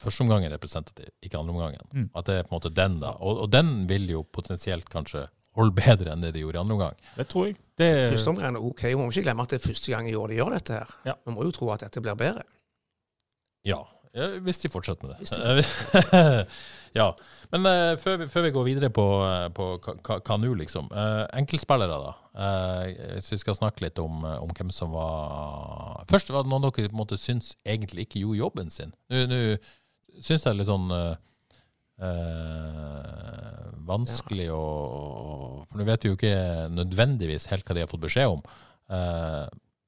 [0.00, 1.84] Førsteomgangen er representativ, ikke andreomgangen.
[1.92, 2.06] Mm.
[2.16, 3.12] At det er på en måte den, da.
[3.22, 6.74] Og, og den vil jo potensielt kanskje holde bedre enn det de gjorde i andre
[6.74, 6.96] omgang.
[7.14, 7.56] Det tror jeg.
[7.78, 8.82] Det, Første omgang er OK.
[8.88, 10.80] Vi må ikke glemme at det er første gang i år de gjør dette.
[10.80, 10.94] her.
[11.06, 11.14] Ja.
[11.20, 12.42] Vi må jo tro at dette blir bedre.
[13.64, 13.78] Ja,
[14.14, 16.46] eh, hvis de fortsetter med det.
[16.98, 17.08] ja.
[17.52, 20.88] Men uh, før, vi, før vi går videre på, eh, på hva- nå, liksom.
[20.92, 22.14] Uh, enkeltspillere, da.
[22.34, 26.64] Uh, så vi skal snakke litt om, om hvem som var Først var det noen
[26.66, 28.94] dere på en måte syns egentlig ikke gjorde jobben sin.
[29.12, 29.40] Nå,
[30.18, 30.90] syns jeg det er litt sånn
[33.86, 34.62] vanskelig å
[35.68, 36.34] For nå vet vi jo ikke
[36.74, 38.42] nødvendigvis helt hva de har fått beskjed om.
[38.90, 39.44] Eh,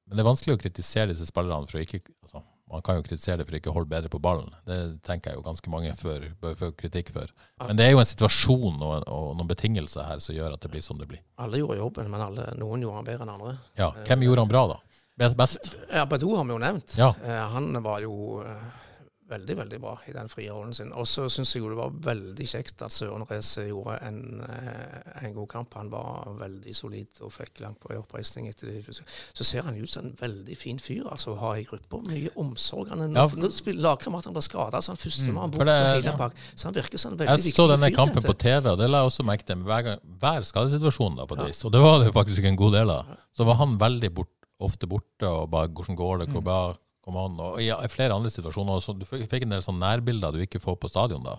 [0.07, 3.03] men det er vanskelig å kritisere disse spillerne for å ikke altså, Man kan jo
[3.05, 4.49] kritisere det for å ikke holde bedre på ballen.
[4.67, 4.77] Det
[5.07, 7.31] tenker jeg jo ganske mange før, bør få kritikk for.
[7.63, 10.71] Men det er jo en situasjon og, og noen betingelser her som gjør at det
[10.73, 11.21] blir som det blir.
[11.39, 13.53] Alle gjorde jobben, men alle, noen gjorde han bedre enn andre.
[13.79, 14.81] Ja, Hvem gjorde han bra, da?
[15.17, 15.71] Best?
[15.89, 16.93] Ja, Badou har vi jo nevnt.
[16.99, 17.13] Ja.
[17.25, 18.83] Eh, han var jo eh,
[19.29, 20.91] veldig, veldig bra i den frie rollen sin.
[20.95, 25.25] Og så syns jeg jo det var veldig kjekt at Søren Reise gjorde en, eh,
[25.27, 25.73] en god kamp.
[25.79, 28.83] Han var veldig solid og fikk langt på i oppreisning etter det.
[28.87, 32.01] Så ser han ut som en veldig fin fyr altså, å ha i gruppa.
[32.07, 32.89] Mye omsorg.
[32.93, 36.03] Han er Ja, nå spiller ble blir skada, så han førstemann for bort det- hele
[36.11, 36.17] ja.
[36.17, 36.33] bak.
[36.55, 37.95] Så han virker som en veldig Jeg viktig så denne fyr.
[37.95, 38.37] kampen på.
[38.37, 39.55] TV, og det la jeg også merke til.
[39.57, 41.65] Hver, hver skadesituasjon, da, på et vis.
[41.65, 43.05] Og det var det faktisk en god del av.
[43.35, 47.25] Så var han veldig bort, ofte borte, og bare 'hvordan går det', 'hvor bra kommer
[47.29, 47.39] an.
[47.47, 48.83] Og i, i flere andre situasjoner.
[48.83, 51.37] Så du fikk fikk en del sånne nærbilder du ikke får på stadion da,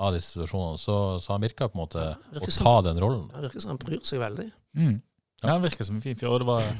[0.00, 0.78] av disse situasjonene.
[0.80, 2.06] Så, så han virka på en måte
[2.40, 3.26] å som- ta den rollen.
[3.34, 4.48] Han virker som han bryr seg veldig.
[4.78, 4.96] mm.
[5.42, 6.30] ja, han virker som en fin fyr.
[6.32, 6.70] Og det var,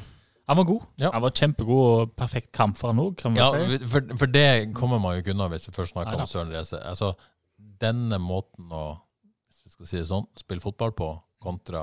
[0.50, 0.86] han var god.
[1.02, 1.10] Ja.
[1.14, 3.78] Han var kjempegod og perfekt kamp for han òg, Ja, si.
[3.86, 6.80] for, for det kommer man jo ikke unna hvis vi først snakker om Søren Reise.
[6.86, 7.12] Altså,
[7.80, 8.86] denne måten å
[9.50, 11.82] hvis vi skal si det sånn, spille fotball på, kontra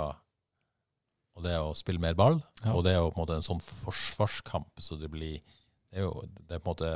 [1.38, 2.74] og det å spille mer ball, Ja.
[2.74, 5.44] og det er jo på en måte en sånn forsvarskamp, så det blir Det
[5.98, 6.92] er jo, det er på en måte,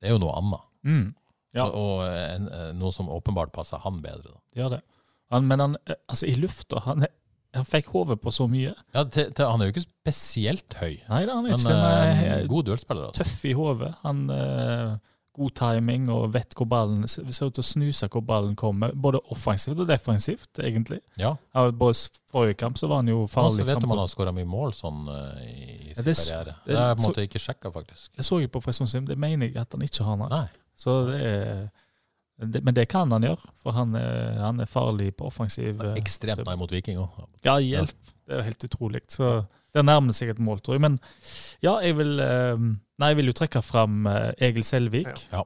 [0.00, 0.66] det er jo noe annet.
[0.84, 1.04] Mm.
[1.54, 1.66] Ja.
[1.68, 4.34] Og, og en, eh, noe som åpenbart passer han bedre.
[4.34, 4.40] Da.
[4.58, 4.80] Ja, det.
[5.32, 7.06] Han, men han, eh, altså i lufta Han,
[7.54, 8.74] han fikk hodet på så mye.
[8.94, 11.82] Ja, til, til, han er jo ikke spesielt høy, Nei da, han er ikke men,
[11.86, 13.10] eh, en god duellspiller.
[13.10, 13.22] Altså.
[13.22, 13.92] tøff i hodet.
[14.02, 14.96] Han eh,
[15.34, 18.92] God timing og vet hvor ballen ser ut til å snuse hvor ballen kommer.
[18.94, 21.00] Både offensivt og defensivt, egentlig.
[21.18, 21.94] Ja, Ja, både
[22.30, 24.32] forrige kamp så var han jo og farlig så vet du om han har skåra
[24.34, 25.08] mye mål sånn
[25.42, 26.54] i i Ja, sin det karriere.
[26.66, 28.10] det- har jeg på en måte ikke sjekka, faktisk.
[28.16, 30.16] Det så jeg på Fredrikstad, det mener jeg at han ikke har.
[30.16, 30.28] Nei.
[30.28, 30.48] Nei.
[30.76, 31.70] Så det er,
[32.62, 35.80] men det kan han gjøre, for han er, han er farlig på offensiv.
[35.84, 37.10] eh, Ekstremt nær mot Viking òg.
[37.44, 37.90] Ja, hjelp.
[38.26, 39.02] Det er jo helt utrolig.
[39.08, 40.84] Så det nærmer seg et mål, tror jeg.
[40.84, 40.98] Men
[41.64, 42.64] ja, jeg vil eh,
[43.02, 45.10] Nei, jeg vil jo trekke fram eh, Egil Selvik.
[45.32, 45.42] Ja.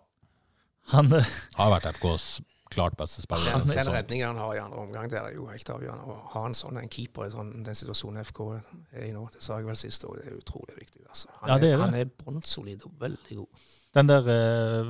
[0.93, 2.27] Han eh, Har vært FKs
[2.69, 3.55] klart beste spiller.
[3.65, 6.05] Den, den redningen han har i andre omgang, det er jo helt avgjørende.
[6.13, 9.41] Å ha en sånn en keeper i sånn, den situasjonen FK er i nå, det
[9.41, 11.07] sa jeg vel sist, og det er utrolig viktig.
[11.09, 11.31] Altså.
[11.41, 11.87] Han, Ja, det er er, det.
[11.87, 13.65] han er bunnsolid og veldig god.
[13.97, 14.29] Den der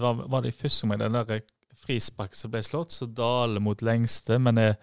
[0.03, 1.47] var, var det i første omgang, den der
[1.79, 4.75] frispark som ble slått, så daler mot lengste, men er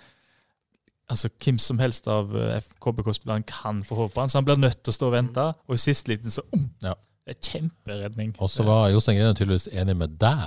[1.09, 4.57] Altså, Hvem som helst av eh, KBK-spillerne kan få håpe på han, så han blir
[4.57, 5.43] nødt til å stå og vente.
[5.69, 6.95] Og i siste liten så um, Ja.
[7.25, 8.35] Det er kjemperedning.
[8.41, 10.43] Og så var Jostein Grine tydeligvis enig med deg,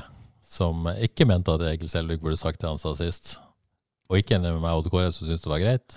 [0.47, 3.33] som ikke mente at Egil Selvik burde sagt det han sa sist.
[4.09, 5.97] Og ikke enig med meg og Odd Kåre, som syntes det var greit.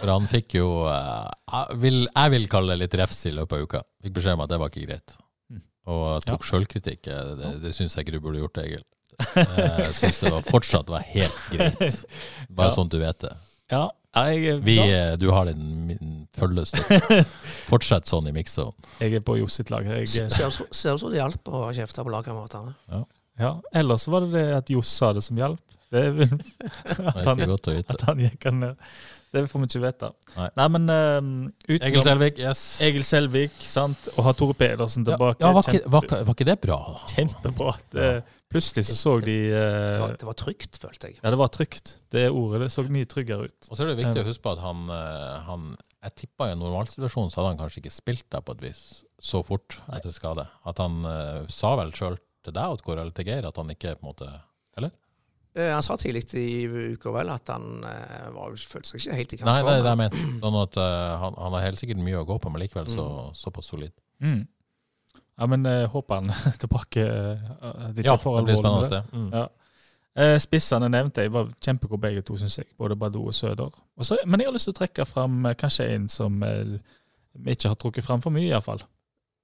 [0.00, 3.58] For han fikk jo eh, jeg, vil, jeg vil kalle det litt refs i løpet
[3.60, 3.82] av uka.
[4.02, 5.14] Fikk beskjed om at det var ikke greit.
[5.52, 5.60] Mm.
[5.94, 7.06] Og tok sjølkritikk.
[7.12, 8.82] eh, Det, det syns jeg ikke du burde gjort, Egil.
[9.36, 12.00] Jeg syns det var, fortsatt var helt greit.
[12.56, 12.74] Bare Ja.
[12.74, 13.34] sånn at du vet det.
[13.72, 17.22] Ja, jeg, Vi, eh, du har din min følge støtte.
[17.70, 18.74] Fortsett sånn i mix-zone.
[19.00, 19.86] jeg er på Johs sitt lag.
[19.88, 22.74] Jeg, eh, Ser ut som det hjalp å kjefte på lagkameratene.
[23.40, 23.54] ja.
[23.74, 25.60] Ellers var det det at Johs sa det som hjalp.
[25.92, 26.28] Det vil,
[26.62, 27.92] Det at, er han, ikke godt å vite.
[27.98, 28.86] at han gikk ned.
[29.32, 30.08] Det får vi ikke vite.
[30.36, 30.66] Nei.
[30.74, 31.18] men uh,
[31.64, 32.62] utenom Egil Selvik, yes.
[32.84, 35.40] Egil Selvik, sant, og ha Tore Pedersen tilbake.
[35.40, 36.78] ja, var, ikke, var, var ikke det bra.
[37.14, 37.74] Kjempebra.
[37.94, 38.10] Det,
[38.52, 41.18] plutselig så så de Det eh, var, det var trygt, følte jeg.
[41.22, 41.94] Ja, det var trygt.
[42.12, 43.70] Det ordet det så mye tryggere ut.
[43.70, 46.54] Og så er det viktig å huske på at han, eh, han Jeg tippa i
[46.56, 48.84] en normalsituasjon så hadde han kanskje ikke spilt der på et vis
[49.22, 50.44] så fort etter skade.
[50.66, 54.02] At han uh, sa vel sjøl til deg eller til Geir at han ikke på
[54.02, 54.30] en måte
[54.80, 54.90] Eh,
[55.52, 59.38] Han sa tidlig i uka vel at han eh, var, følte seg ikke helt i
[59.44, 60.22] Nei, det er det jeg mener.
[60.40, 63.06] Sånn at uh, han, han har helt sikkert mye å gå på, men likevel så,
[63.36, 63.92] såpass solid.
[64.24, 64.46] Mm.
[65.12, 67.04] Ja, men jeg håper han er tilbake.
[67.04, 67.50] Uh,
[68.00, 69.02] Ja, det blir spennende.
[69.12, 69.28] Mm.
[69.34, 69.44] Ja.
[70.12, 72.68] Uh, Spissene nevnte jeg var kjempegode begge to, syns jeg.
[72.80, 73.72] Både Badou og Søder.
[73.96, 76.74] Også, men jeg har lyst til å trekke fram eh, kanskje en som eh,
[77.32, 78.82] vi ikke har trukket fram for mye, iallfall.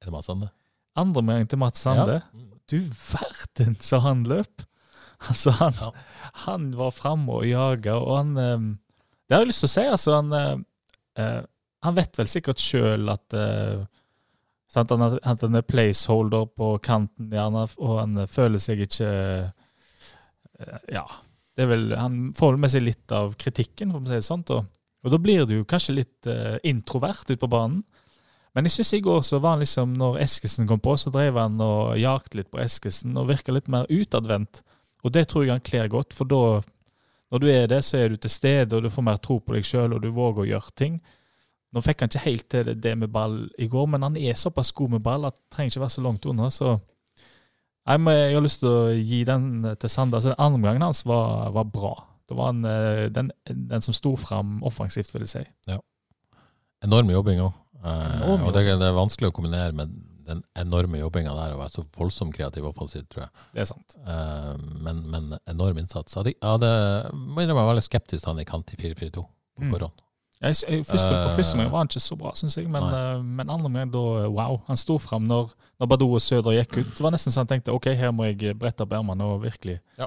[0.00, 0.50] Er det Mats Sande?
[0.98, 2.18] Andre melding til Mats Sande.
[2.20, 2.36] Ja.
[2.36, 2.50] Mm.
[2.68, 2.78] Du
[3.12, 4.64] verden så han løp!
[5.28, 5.90] Altså, han, Ja.
[6.46, 8.66] han var framme og jaga, og han eh,
[9.28, 10.12] Det har jeg lyst til å si, altså.
[10.20, 10.58] Han, eh,
[11.22, 11.40] eh,
[11.84, 13.82] han vet vel sikkert sjøl at eh,
[14.70, 19.10] sant, han, at han er placeholder på kanten, gjerne, og han føler seg ikke
[20.90, 21.04] Ja.
[21.54, 24.44] Det er vel, han får med seg litt av kritikken, for å si det sånn.
[24.54, 24.66] Og,
[25.02, 26.28] og da blir du jo kanskje litt
[26.66, 27.80] introvert ute på banen.
[28.54, 31.36] Men jeg syns i går så var han liksom, når Eskesen kom på, så drev
[31.38, 34.62] han og jakte litt på Eskesen og virka litt mer utadvendt.
[35.06, 36.42] Og det tror jeg han kler godt, for da,
[37.30, 39.54] når du er det, så er du til stede, og du får mer tro på
[39.54, 40.98] deg sjøl, og du våger å gjøre ting.
[41.74, 44.72] Nå fikk han ikke helt til det, med ball i går, men han er såpass
[44.72, 46.50] god med ball at det trenger ikke være så langt unna.
[46.50, 46.78] så...
[47.88, 49.44] Jeg, Jeg har lyst til å gi den
[49.80, 50.20] til Sander.
[50.20, 51.94] Så Den andre omgangen hans var, var bra.
[52.28, 55.44] Det var en, eh, den, den som sto fram offensivt, vil jeg si.
[56.84, 57.54] Enorm jobbing òg.
[57.78, 59.94] Eh, og det, det er vanskelig å kombinere med
[60.28, 63.30] den enorme jobbinga der og være så voldsomt kreativ offensivt, tror jeg.
[63.54, 63.96] Det er sant.
[64.04, 66.14] Uh, men, men enorm innsats.
[66.20, 66.68] Jeg hadde,
[67.14, 69.72] må innrømme jeg var veldig skeptisk til han i kant i 4-4-2 på Mm.
[69.72, 70.04] forhånd.
[70.40, 72.68] Jeg, jeg, første, på Eh, første omgang var han ikke så bra, syns jeg.
[72.70, 74.60] Men, eh, men andre omgang, da wow.
[74.68, 76.92] Han sto fram når, når Badou og Søder gikk ut.
[76.94, 79.80] Det var nesten så han tenkte ok, her må jeg brette opp ermene og virkelig
[79.98, 80.06] Ja.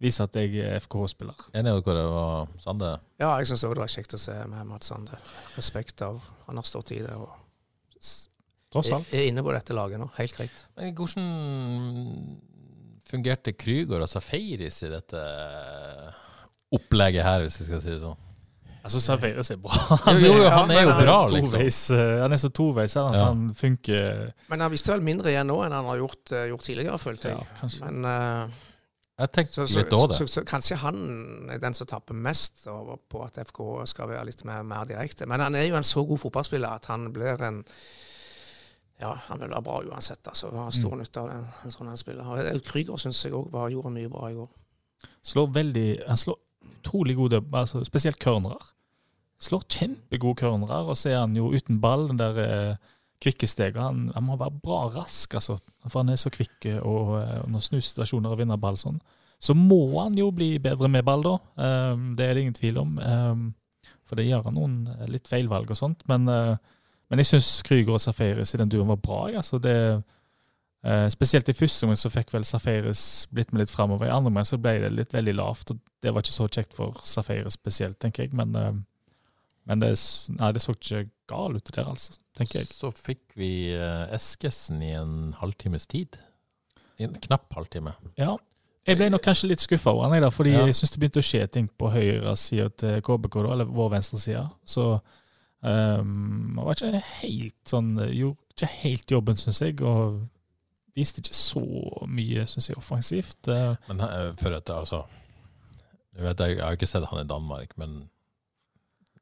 [0.00, 1.34] vise at jeg er FKH-spiller.
[1.52, 2.94] Enig med dere var Sande?
[3.20, 5.20] Ja, jeg syns òg det var kjekt å se med Mats Sande.
[5.58, 7.28] Respekt av Han har stått i det og
[8.72, 9.12] Tross er, alt.
[9.16, 10.10] er inne på dette laget nå.
[10.18, 10.62] Helt greit.
[10.76, 11.28] Men Hvordan
[13.08, 15.20] fungerte Krüger og Safaris i dette
[16.76, 18.18] opplegget her, hvis vi skal si det sånn?
[18.88, 19.74] Altså, Safaris er bra.
[20.16, 21.96] Jo, jo, han er jo bra, er liksom.
[21.96, 23.24] eh, han er så toveis at Ja.
[23.26, 26.64] han funker Men han visste vel mindre igjen nå enn han har gjort, eh, gjort
[26.68, 27.48] tidligere, følte jeg.
[27.62, 28.56] Ja, Men uh,
[29.18, 30.18] Jeg tenkte så, så, litt da òg det.
[30.20, 31.00] så, så kanskje han
[31.52, 35.26] er den som taper mest over på at FK skal være litt mer, mer direkte.
[35.28, 37.64] Men han er jo en så god fotballspiller at han blir en
[39.00, 40.26] Ja, han vil være bra uansett.
[40.26, 40.50] altså.
[40.50, 40.98] Han har stor Mm.
[40.98, 42.24] nytte av den, en sånn en spiller.
[42.38, 44.48] Eh, Krüger syns jeg òg gjorde mye bra i går.
[45.22, 46.36] Slår veldig Han slår
[46.82, 48.72] utrolig gode, altså, spesielt cornerer.
[49.40, 52.76] Slår kjempegode cornerer, og så er han jo uten ball, den der eh,
[53.22, 53.76] kvikke steget.
[53.80, 55.58] Han, han må være bra rask, altså.
[55.86, 59.00] For han er så kvikk og, og når under snusituasjoner og vinner ball sånn.
[59.40, 61.36] Så må han jo bli bedre med ball, da.
[61.92, 62.98] Um, det er det ingen tvil om.
[62.98, 63.54] Um,
[64.04, 66.02] for det gjør han noen eh, litt feilvalg og sånt.
[66.08, 66.56] Men, eh,
[67.10, 69.20] men jeg syns Krüger og Safaris i den duoen var bra.
[69.40, 69.74] Altså det,
[70.84, 74.06] eh, spesielt i første omgang så fikk vel Safaris blitt med litt framover.
[74.06, 75.70] I andre omgang så ble det litt veldig lavt.
[75.70, 78.34] og Det var ikke så kjekt for Safaris spesielt, tenker jeg.
[78.34, 78.72] Men, eh,
[79.66, 79.94] men det,
[80.38, 82.66] nei, det så ikke gal ut der, altså, tenker jeg.
[82.72, 86.18] Så fikk vi eh, Eskesen i en halvtimes tid.
[86.98, 87.92] I en knapp halvtime.
[88.18, 88.36] Ja.
[88.88, 90.64] Jeg ble nok kanskje litt skuffa over han, fordi Ja.
[90.64, 93.90] jeg syns det begynte å skje ting på høyre side til KBK, da, eller vår
[93.90, 94.48] venstre side.
[94.64, 95.00] Så
[95.62, 100.20] um, var ikke helt sånn Gjorde ikke helt jobben, syns jeg, og
[100.98, 101.62] viste ikke så
[102.10, 103.46] mye, syns jeg, offensivt.
[103.88, 105.04] Men eh, for at altså
[106.16, 108.08] Jeg vet jeg, jeg har ikke sett han i Danmark, men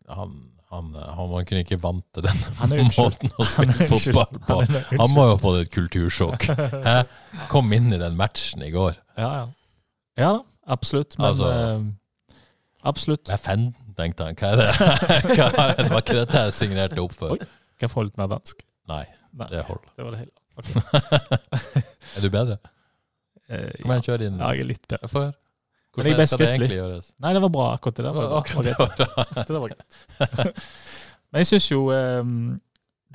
[0.09, 0.33] han,
[0.73, 4.59] han, han var kunne ikke vant til den måten å spille fotball på.
[4.63, 5.01] Han.
[5.03, 6.47] Han må jo ha fått et kultursjokk.
[6.87, 6.97] Hæ?
[7.53, 8.97] Kom inn i den matchen i går.
[9.19, 9.47] Ja, ja.
[10.17, 10.33] Ja
[10.67, 11.19] absolutt.
[11.19, 12.39] Men Altså- eh,
[12.89, 13.27] absolutt.
[13.29, 13.67] Hva er fan,
[13.99, 14.37] tenkte han.
[14.39, 14.69] Hva er det?
[15.37, 15.87] Hva er det?
[15.93, 17.37] Var ikke dette jeg signerte opp for.
[17.37, 17.89] Oi.
[17.93, 18.63] Få litt mer dansk?
[18.89, 19.03] Nei,
[19.37, 19.91] Nei, det holder.
[19.97, 20.33] det var det hele.
[22.17, 22.57] Er du bedre?
[23.47, 24.39] Eh, Kom igjen, kjør din.
[24.43, 25.07] ja, jeg er litt bedre.
[25.15, 27.11] Men jeg er Hvordan skal det egentlig gjøres?
[27.23, 28.17] Nei, det var bra, akkurat det der.
[28.17, 28.33] var.
[28.41, 29.45] Akkurat det var bra.
[29.47, 30.65] Det var greit.
[31.31, 32.33] Men jeg syns jo um,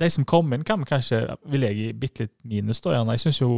[0.00, 1.18] De som kom inn, kan kanskje
[1.52, 3.18] vil jeg gi bitte litt minus, da gjerne.
[3.18, 3.50] Jeg syns jo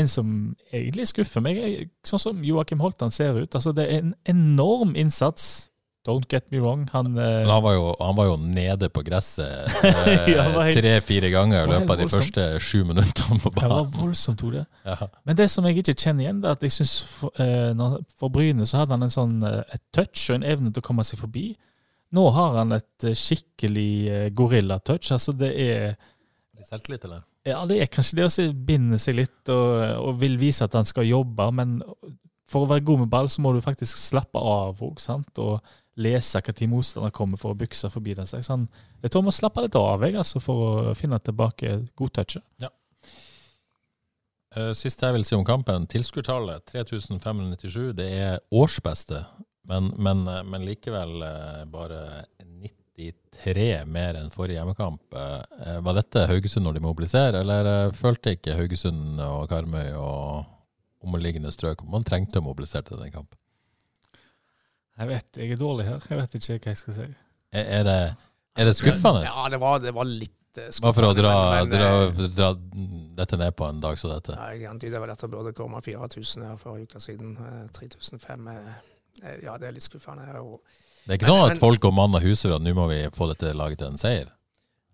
[0.00, 0.30] en som
[0.72, 3.52] egentlig skuffer meg, er sånn som Joakim Holtan ser ut.
[3.60, 5.66] Altså, det er en enorm innsats
[6.04, 6.88] don't get me wrong.
[6.92, 11.70] Han, eh, han var jo, han var jo nede på gresset eh, tre-fire ganger i
[11.72, 14.64] løpet av de første sju minuttene på det var voldsomt, Tore.
[14.84, 15.08] Ja.
[15.24, 18.32] Men det som jeg ikke kjenner igjen, det er at jeg synes for, eh, for
[18.32, 21.06] Bryne så hadde han en sånn, eh, et touch og en evne til å komme
[21.06, 21.52] seg forbi.
[22.14, 25.14] Nå har han et eh, skikkelig gorillatouch.
[25.16, 25.94] Altså det er
[26.64, 27.24] Selvtillit, eller?
[27.44, 30.86] Ja, det er kanskje det å binde seg litt og, og vil vise at han
[30.88, 31.74] skal jobbe, men
[32.48, 35.40] for å være god med ball, så må du faktisk slappe av òg, sant?
[35.42, 35.58] Og
[36.00, 38.26] lese hva tid motstander kommer for å bykse forbi deg.
[38.30, 38.68] Så han,
[39.02, 42.44] jeg tror vi må slappe litt av jeg, altså, for å finne tilbake godtouchet.
[42.62, 42.72] Ja.
[44.78, 47.92] Siste jeg vil si om kampen, tilskuertallet 3597.
[47.98, 49.24] Det er årsbeste,
[49.66, 52.00] men, men, eh, men likevel eh, bare
[52.38, 55.02] 93 mer enn forrige hjemmekamp.
[55.18, 60.44] Eh, Var dette Haugesund når de mobiliserer, eller eh, følte ikke Haugesund og Karmøy og
[61.04, 63.38] omliggende strøk man trengte å mobilisere til den kampen?
[64.98, 66.00] Jeg vet, jeg er dårlig her.
[66.10, 67.06] Jeg vet ikke hva jeg skal si.
[67.54, 67.96] Er, er, det,
[68.56, 69.24] er det skuffende?
[69.26, 70.82] Ja, det var, det var litt skuffende.
[70.84, 72.50] Bare for å dra, men- men, dra, eh, dra
[73.24, 74.36] dette ned på en dag som dette.
[74.38, 77.34] Ja, jeg antyder vel at det burde komme 4000 her for en uke siden.
[77.42, 78.46] Eh, 3005.
[78.48, 78.74] eh,
[79.24, 80.28] eh, Ja, det er litt skuffende.
[80.42, 80.60] Og,
[81.06, 82.88] Det er ikke sånn Men- at folk går mann av huset for at nå må
[82.88, 84.28] vi få dette laget til en seier.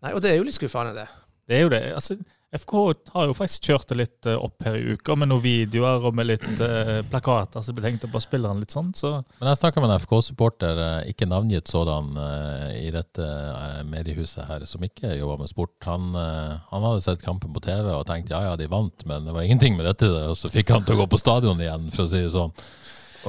[0.03, 1.09] nei, og det er jo litt skuffende, det.
[1.47, 1.95] Det er jo det.
[1.95, 2.17] altså
[2.51, 2.73] FK
[3.13, 6.17] har jo faktisk kjørt det litt eh, opp her i uka, med noen videoer og
[6.19, 8.91] med litt eh, plakater som blir tenkt opp av spillerne litt sånn.
[8.97, 13.81] Så Men jeg snakka med en FK-supporter, eh, ikke navngitt sådan, eh, i dette eh,
[13.87, 15.77] mediehuset her, som ikke jobba med sport.
[15.87, 19.37] Han, han hadde sett kampen på TV og tenkt ja ja, de vant, men det
[19.37, 20.11] var ingenting med dette.
[20.11, 22.51] Og så fikk han til å gå på stadion igjen, for å si det sånn.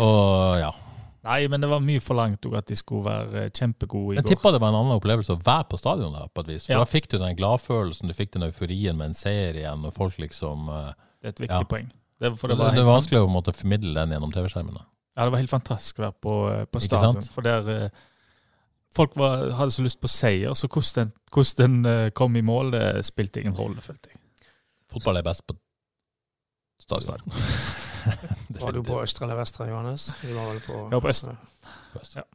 [0.02, 0.74] Og ja.
[1.22, 4.26] Nei, men det var mye forlangt òg at de skulle være eh, kjempegode i Jeg
[4.26, 4.32] går.
[4.34, 6.66] tippa det var en annen opplevelse å være på stadion der, på et vis.
[6.66, 6.80] For Ja.
[6.82, 10.18] da fikk du den gladfølelsen, du fikk den euforien med en seier igjen, og folk
[10.18, 11.68] liksom eh, Det er et viktig Ja.
[11.70, 11.92] poeng.
[12.22, 14.82] Det, for Det, var det er vanskelig å måtte formidle den gjennom TV-skjermene.
[15.18, 17.22] Ja, det var helt fantastisk å være på, eh, på stadion.
[17.22, 17.92] For der
[18.94, 21.14] Folk var, hadde så lyst på seier, så hvordan
[21.84, 24.20] den, kom i mål, det spilte ingen rolle, følte jeg.
[24.92, 25.56] Fotball er best på
[26.78, 27.22] stadion.
[28.62, 30.08] Var du på østre eller vestre, Johannes?
[30.22, 31.36] Du var vel på, Jeg var på østre.
[32.16, 32.26] Ja.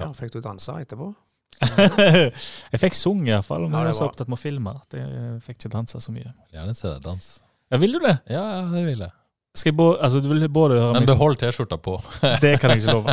[0.00, 0.10] ja.
[0.18, 1.12] Fikk du danse etterpå?
[2.72, 5.42] jeg fikk sunget iallfall, men Ja, jeg var så opptatt med å filme at jeg
[5.46, 6.32] fikk ikke danse så mye.
[6.54, 7.28] Gjerne se deg dans.
[7.70, 8.16] Ja, Vil du det?
[8.30, 9.14] Ja, ja, det vil jeg.
[9.54, 11.92] Skal jeg både, altså, du vil både høre Men behold T-skjorta på.
[12.42, 13.12] Det kan jeg ikke love.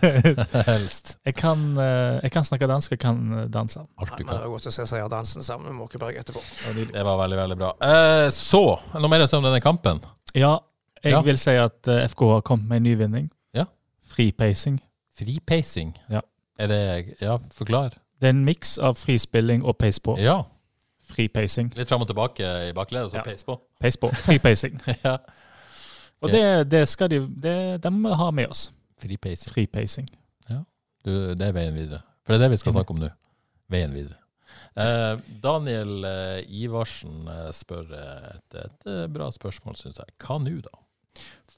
[0.70, 1.18] Helst.
[1.20, 3.82] jeg, kan, eh, jeg kan snakke dansk, jeg kan eh, danse.
[3.84, 4.40] Alt du men det kan.
[4.46, 6.40] var godt å se seierdansen sammen med Måkeberg etterpå.
[6.72, 7.74] Det var veldig, veldig bra.
[7.84, 8.62] Eh, så,
[8.96, 10.00] noe mer å si om denne kampen?
[10.32, 10.54] Ja,
[11.06, 11.20] jeg Ja.
[11.22, 13.30] vil si at eh, FK har kommet med en nyvinning.
[13.54, 13.64] Ja.
[14.06, 14.80] Fripacing.
[15.18, 15.94] Fripacing.
[16.10, 16.20] Ja.
[16.58, 17.88] Er det Ja, forklar.
[18.20, 20.16] Det er en miks av frispilling og pace på.
[20.18, 20.42] Ja.
[21.10, 21.72] Fripacing.
[21.76, 23.22] Litt fram og tilbake i bakledet, så Ja.
[23.22, 23.60] pace på.
[23.80, 24.08] Pace på.
[24.14, 24.80] Fripacing.
[25.04, 25.16] ja.
[26.22, 28.70] Og det, det skal de det, de må ha med oss.
[29.02, 29.52] Fripacing.
[29.52, 30.08] Fripacing.
[31.06, 32.00] Du, det er veien videre.
[32.24, 33.08] For det er det vi skal snakke om nå.
[33.70, 34.16] Veien videre.
[34.76, 40.06] Eh, Daniel eh, Ivarsen spør et, et bra spørsmål, syns jeg.
[40.18, 40.72] Hva nå, da?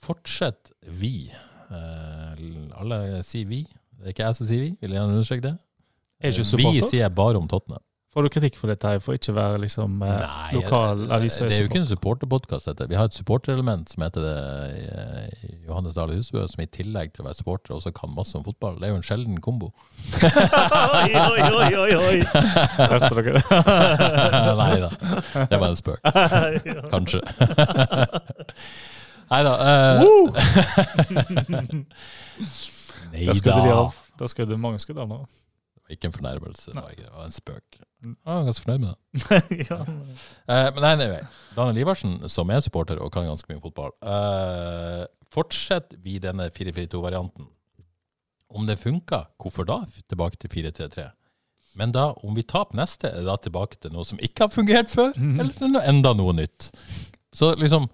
[0.05, 1.31] Fortsett vi.
[1.71, 2.47] Eh,
[2.79, 3.65] alle sier vi.
[3.99, 5.57] Det er ikke jeg som sier vi, vil jeg gjerne understreke det.
[6.23, 6.81] Er ikke Eh, supporter?
[6.81, 7.83] Vi sier bare om Tottenham.
[8.09, 11.29] Får du kritikk for dette her, for ikke være liksom eh, Nei, lokal det, det,
[11.29, 12.71] det er jo ikke en supporterpodkast.
[12.89, 17.29] Vi har et supporterelement som heter det Johannes Dale Husbø, som i tillegg til å
[17.29, 18.79] være supporter også kan masse om fotball.
[18.81, 19.69] Det er jo en sjelden kombo.
[20.25, 22.19] oi, oi, oi, oi, oi!
[22.81, 23.45] Hørte dere det?
[24.63, 24.91] Nei da,
[25.45, 26.01] det var en spøk.
[26.95, 27.21] Kanskje.
[29.29, 29.53] Nei da.
[33.13, 33.75] Nei da.
[33.75, 33.99] av.
[34.19, 35.21] Der skrudde mange skudd av nå.
[35.89, 36.83] Ikke en fornærmelse, det Nei.
[36.85, 37.79] var, det var en spøk.
[38.05, 38.99] Jeg var ganske fornøyd med det.
[39.71, 39.79] ja.
[39.81, 41.23] Eh, men nei, nei, nei.
[41.57, 47.49] Daniel Iversen, som er supporter og kan ganske mye fotball, uh, fortsett vi denne 4-4-2-varianten.
[48.49, 49.81] Om det funka, hvorfor da?
[50.09, 51.09] Tilbake til 4-3-3.
[51.81, 54.53] Men da, om vi taper neste, er det da tilbake til noe som ikke har
[54.53, 55.17] fungert før?
[55.17, 56.71] Eller enda noe nytt?
[57.33, 57.89] Så liksom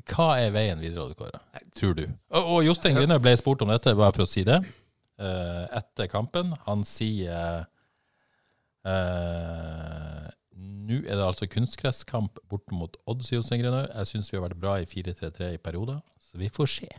[0.00, 1.40] Hva er veien videre, Kåre?
[1.76, 2.06] Tror du?
[2.32, 4.58] Og, og Jostein Grinner ble spurt om dette, bare for å si det,
[5.20, 6.54] uh, etter kampen.
[6.66, 7.66] Han sier
[8.88, 13.90] uh, Nå er det altså kunstgresskamp bort mot Odd, sier Jostein Grinner.
[13.92, 16.90] Jeg syns vi har vært bra i 4-3-3 i perioder, så vi får se.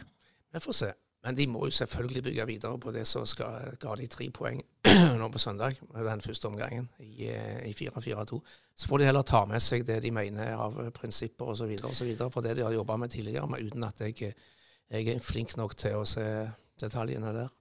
[0.54, 0.92] Vi får se.
[1.24, 4.58] Men de må jo selvfølgelig bygge videre på det som skal, ga de tre poeng
[5.20, 8.40] nå på søndag, den første omgangen i, eh, i 4-4-2.
[8.76, 11.72] Så får de heller ta med seg det de mener av eh, prinsipper osv.,
[12.28, 14.34] for det de har jobba med tidligere, men uten at jeg,
[14.92, 16.26] jeg er flink nok til å se
[16.84, 17.52] detaljene der.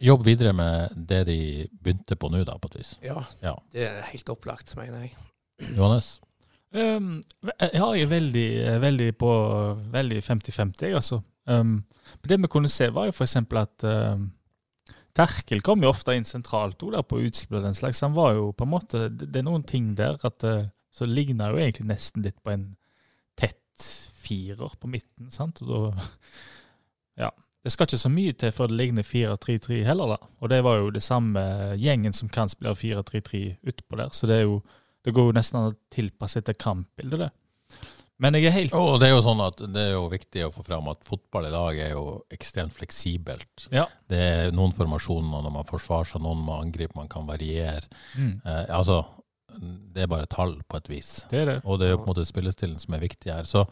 [0.00, 1.40] Jobb videre med det de
[1.74, 2.94] begynte på nå, da, på et vis.
[3.04, 3.56] Ja, Ja.
[3.74, 5.16] det er helt opplagt, mener jeg.
[5.76, 6.20] Johannes?
[6.70, 8.48] Um, jeg er veldig,
[8.80, 9.30] veldig på
[9.90, 11.20] veldig 50-50, jeg, altså.
[11.46, 11.80] Um,
[12.26, 13.36] det vi kunne se, var jo f.eks.
[13.36, 14.28] at um,
[15.16, 18.02] Terkel kom jo ofte inn sentralt der på utspill og den slags.
[18.04, 21.54] Han var jo på en måte det er noen ting der at uh, så ligner
[21.54, 22.72] jo egentlig nesten litt på en
[23.38, 23.86] tett
[24.20, 25.62] firer på midten, sant.
[25.62, 26.10] Og da
[27.26, 27.30] Ja.
[27.60, 30.28] Det skal ikke så mye til før det ligner 4-3-3 heller, da.
[30.40, 31.42] Og det var jo det samme
[31.76, 34.62] gjengen som kan spille 4-3-3 utpå der, så det er jo
[35.04, 37.28] Det går jo nesten an å tilpasse etter kampbildet, det.
[38.20, 40.50] Men jeg er helt Og det er jo sånn at det er jo viktig å
[40.52, 42.04] få fram at fotball i dag er jo
[42.34, 43.68] ekstremt fleksibelt.
[43.72, 43.86] Ja.
[44.10, 47.86] Det er noen formasjoner når man forsvarer seg, noen man angriper, man kan variere.
[48.18, 48.34] Mm.
[48.44, 49.00] Eh, altså,
[49.60, 51.14] det er bare tall på et vis.
[51.30, 51.56] Det er det.
[51.64, 53.48] Og det er jo på en måte spillestilen som er viktig her.
[53.48, 53.64] Så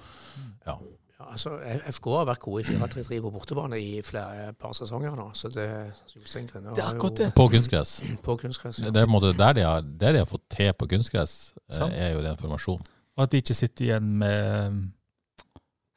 [0.67, 0.79] ja.
[1.19, 1.57] Ja, altså,
[1.91, 5.33] FK har vært gode i 4-3-3 på bortebane i flere par sesonger nå.
[5.35, 5.67] Så det
[6.07, 7.35] Det er akkurat jo- det.
[7.35, 8.03] På kunstgress.
[8.23, 8.79] På kunstgress.
[8.85, 8.93] Ja.
[8.95, 11.55] Det er på en måte der de har, der de har fått til på kunstgress,
[11.73, 12.87] eh, er jo den formasjonen.
[13.19, 14.79] Og at de ikke sitter igjen med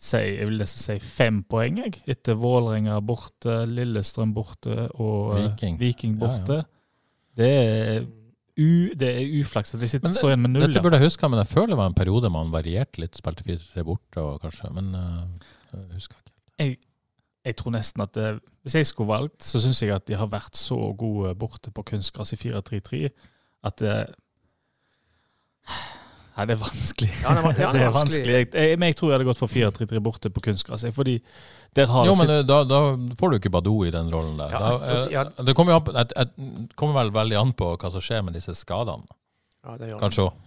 [0.01, 1.99] si, jeg vil nesten si fem poeng, jeg.
[2.09, 6.15] Etter Vålerenga borte, Lillestrøm borte og Viking, Viking.
[6.21, 6.61] borte.
[6.61, 6.69] Ja, ja.
[7.37, 7.99] Det, er
[8.57, 10.65] u, det er uflaks at de sitter, Men står igjen med null.
[10.65, 13.19] Dette burde jeg huske, men jeg føler det var en periode man varierte litt.
[13.21, 16.33] Spilte 4-3 borte og kanskje, men eh, jeg husker ikke.
[16.57, 16.79] jeg,
[17.45, 18.31] jeg tror nesten at det,
[18.65, 21.85] Hvis jeg skulle valgt, så syns jeg at de har vært så gode borte på
[21.93, 23.05] kunstgress i 4-3-3
[23.69, 23.95] at det
[26.41, 27.09] Nei, det er vanskelig.
[27.21, 28.33] Ja, det er ja, det er vanskelig.
[28.39, 30.85] Jeg, jeg, men jeg tror jeg hadde gått for 4-3-3 borte på kunstgress.
[30.95, 31.15] Fordi
[31.77, 32.79] der har Jo, men sitt- eh, da, da
[33.19, 34.49] får du ikke Badou i den rollen der.
[34.55, 35.25] Ja, Da, ja.
[35.29, 36.33] eh, det kommer, på- et, et,
[36.75, 39.05] kommer vel veldig an på hva som skjer med disse skadene,
[39.63, 40.39] Ja, det gjør kanskje òg.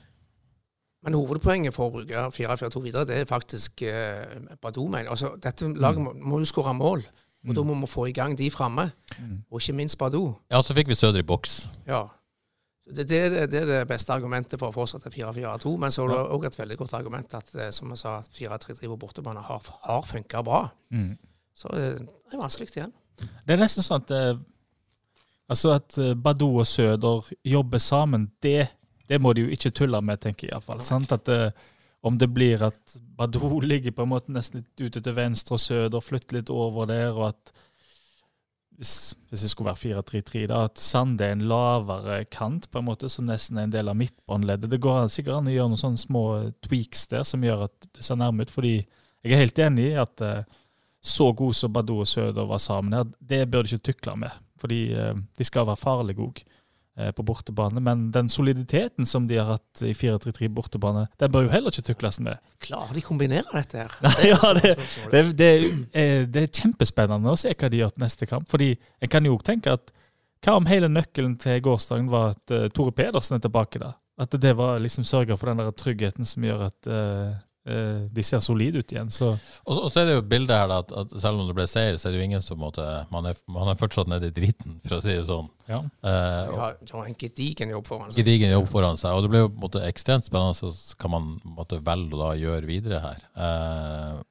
[1.05, 4.25] Men hovedpoenget for å bruke 4-4-2 videre, det er faktisk eh,
[4.63, 5.11] Badou, mener jeg.
[5.13, 7.03] altså, Dette laget må, må jo skåre mål,
[7.45, 8.87] og da må vi få i gang de framme.
[9.53, 10.31] Og ikke minst Badou.
[10.51, 11.67] Ja, så fikk vi Søder i boks.
[11.87, 12.07] Ja.
[12.85, 15.73] Det, det, det, er det beste argumentet for å fortsette 4-4-2.
[15.81, 18.91] Men så er det òg et veldig godt argument at eh, som jeg sa, 4-3-3
[18.91, 20.67] på bortebane har, har funka bra.
[20.93, 21.15] Mm.
[21.57, 22.93] Så eh, det er vanskelig igjen.
[23.47, 24.35] Det er nesten sånn at eh,
[25.45, 28.71] Altså at Badou og Søder jobber sammen, det,
[29.13, 30.81] det må de jo ikke tulle med, tenker jeg iallfall.
[30.81, 31.13] Sant?
[31.13, 31.29] At
[32.01, 35.61] om det blir at Badou ligger på en måte nesten litt ute til venstre, og
[35.61, 37.53] Søder flytter litt over der, og at
[38.79, 42.89] hvis, hvis det skulle være 4-3-3, da, at Sand er en lavere kant, på en
[42.89, 44.71] måte, som nesten er en del av midtbåndleddet.
[44.73, 46.25] Det går sikkert an å gjøre noen sånne små
[46.67, 48.53] tweaks der som gjør at det ser nærme ut.
[48.55, 48.75] fordi
[49.25, 50.59] jeg er helt enig i at eh,
[51.05, 54.43] så god som Badou og Søder var sammen her, det bør de ikke tukle med.
[54.61, 56.43] Fordi eh, de skal være farlige òg
[57.17, 57.81] på bortebane.
[57.83, 61.89] Men den soliditeten som de har hatt i 4-3-3 bortebane, den bør jo heller ikke
[61.89, 62.39] tukles med.
[62.63, 63.97] Klarer de å kombinere dette her?
[64.31, 64.77] ja, er det-.
[65.11, 65.51] Det, det,
[65.91, 68.47] er, det er kjempespennende å se hva de gjør til neste kamp.
[68.53, 69.95] Fordi en kan jo tenke at
[70.45, 73.95] hva om hele nøkkelen til gårsdagen var at uh, Tore Pedersen er tilbake da?
[74.21, 76.99] At det var liksom sørga for den der tryggheten som gjør at eh,
[77.33, 77.33] eh,
[77.65, 79.09] de ser solide ut igjen.
[79.11, 79.31] Så
[79.65, 81.55] Og, så- og så er det jo bildet her da, at, at selv om det
[81.57, 84.27] ble seier, så er det jo ingen som måtte Man er, man er fortsatt nede
[84.29, 85.49] i driten, for å si det sånn.
[85.69, 85.79] ja.
[86.05, 88.25] Eh, og Ja, de har en gedigen jobb foran seg.
[88.25, 89.11] gedigen jobb foran seg.
[89.17, 90.69] Og det blir jo på en måte ekstremt spennende så
[91.01, 93.25] hva man måtte velge å gjøre videre her.
[93.37, 94.23] Eh,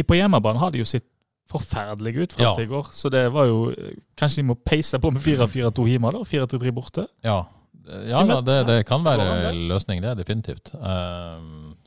[0.00, 1.04] I- På hjemmebane har de jo sett
[1.50, 2.62] forferdelige ut fram Ja.
[2.62, 2.84] i går.
[2.92, 6.18] Så det var jo eh, Kanskje de må peise på med 4-4-2 hjemme, da?
[6.26, 7.06] 4-3-3 borte?
[7.22, 7.44] ja.
[8.06, 9.54] Ja, da, det, det kan være det.
[9.66, 10.12] løsning, det.
[10.18, 10.70] Definitivt.
[10.74, 11.40] Eh,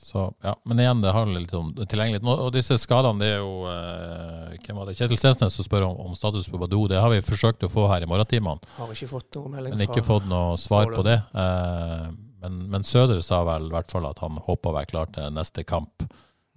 [0.03, 0.51] så, ja.
[0.67, 2.25] Men igjen, det handler litt om tilgjengelighet.
[2.27, 4.97] Og disse skadene, det er jo eh, Hvem var det?
[4.99, 6.83] Kjetil Stensnes som spør om, om status på Badou.
[6.91, 8.59] Det har vi forsøkt å få her i morgentimene.
[8.75, 11.15] Har ikke fått noe melding Men ikke fått noe svar på det.
[11.31, 12.05] Eh,
[12.43, 15.31] men, men Søder sa vel i hvert fall at han håpa å være klar til
[15.35, 16.03] neste kamp.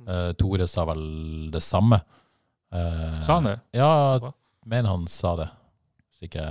[0.06, 1.06] Eh, Tore sa vel
[1.54, 2.00] det samme.
[2.74, 3.56] Eh, Sa han det?
[3.78, 4.34] Ja, jeg
[4.66, 5.48] mener han sa det.
[6.10, 6.46] Hvis ikke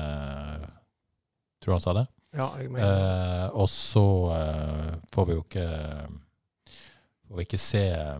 [1.64, 2.06] Tror han sa det.
[2.36, 4.02] Ja, jeg mener Eh, og så
[4.36, 5.68] eh, får vi jo ikke
[7.30, 8.20] Får vi ikke se eh,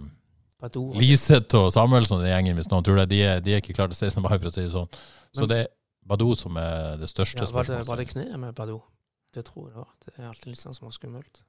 [0.98, 3.10] Liseth og Samuelsen og den gjengen, hvis noen tror det.
[3.12, 4.22] De er, de er ikke klare til 16.
[4.24, 4.90] mai, for å si det sånn.
[5.36, 5.68] Så Men- det er
[6.06, 7.88] Badou som er det største Ja, var, det, spørsmålet.
[7.88, 8.82] var det kneet med Badou?
[9.34, 9.92] Det tror jeg det var.
[10.06, 11.42] Det er alltid litt sånn som er skummelt.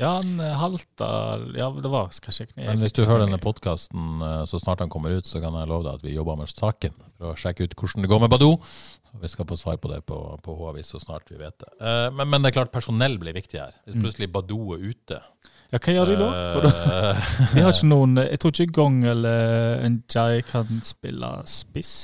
[0.00, 1.08] Ja, han eh, halta
[1.54, 2.66] Ja, det var kanskje kneet.
[2.70, 5.84] Men hvis du hører denne podkasten så snart han kommer ut, så kan jeg love
[5.84, 8.56] deg at vi jobber med saken for å sjekke ut hvordan det går med Badou.
[9.20, 11.68] Vi skal få svar på det på, på H-avis så snart vi vet det.
[11.80, 13.74] Eh, men, men det er klart, personell blir viktig her.
[13.84, 14.02] Hvis Mm.
[14.06, 15.20] plutselig Badou er ute
[15.68, 16.28] Ja, hva gjør de da?
[16.54, 17.18] For da eh,
[17.52, 21.94] de har ikke noen Jeg tror ikke Gong eller Njay kan spille spiss.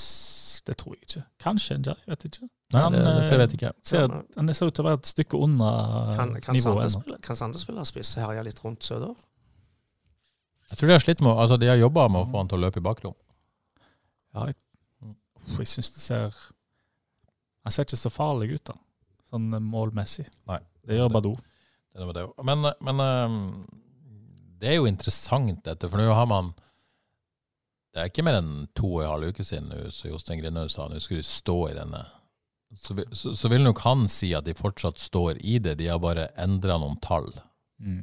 [0.67, 1.23] Det tror jeg ikke.
[1.45, 2.49] Kanskje Njay, vet ikke.
[2.75, 3.73] Nei, Han, det, eh, det vet jeg ikke.
[3.89, 6.85] Ser, han ser ut til å være et stykke under Kan, kan, Sande nivået.
[6.91, 7.01] ennå.
[7.01, 9.15] spille, kan Sande spille spiss herje litt rundt Søder?
[10.71, 12.61] Jeg tror de har slitt med Altså, de har jobba med å få han til
[12.61, 13.17] å løpe i bakrom.
[14.35, 14.57] Ja, jeg,
[15.59, 16.37] jeg syns det ser
[17.65, 18.77] Han ser ikke så farlig ut, da.
[19.33, 20.27] Sånn eh, målmessig.
[20.51, 20.61] Nei.
[20.85, 21.37] Det gjør Badou.
[21.95, 23.41] Men, men ehm,
[24.59, 26.53] det er jo interessant, dette, for nå har man
[27.95, 30.89] Det er ikke mer enn to og en halv uke siden så Jostein Grindhaug sa
[30.91, 32.03] nå skulle de stå i denne
[32.75, 36.01] så, så, så vil nok han si at de fortsatt står i det, de har
[36.03, 37.29] bare endra noen tall.
[37.79, 38.01] Mm.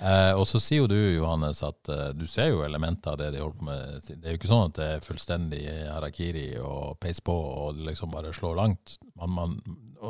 [0.00, 3.30] Eh, og så sier jo du, Johannes, at eh, du ser jo elementer av det
[3.34, 4.08] de holder på med.
[4.08, 8.12] Det er jo ikke sånn at det er fullstendig harakiri og peis på og liksom
[8.14, 8.96] bare slår langt.
[9.16, 9.56] Man, man,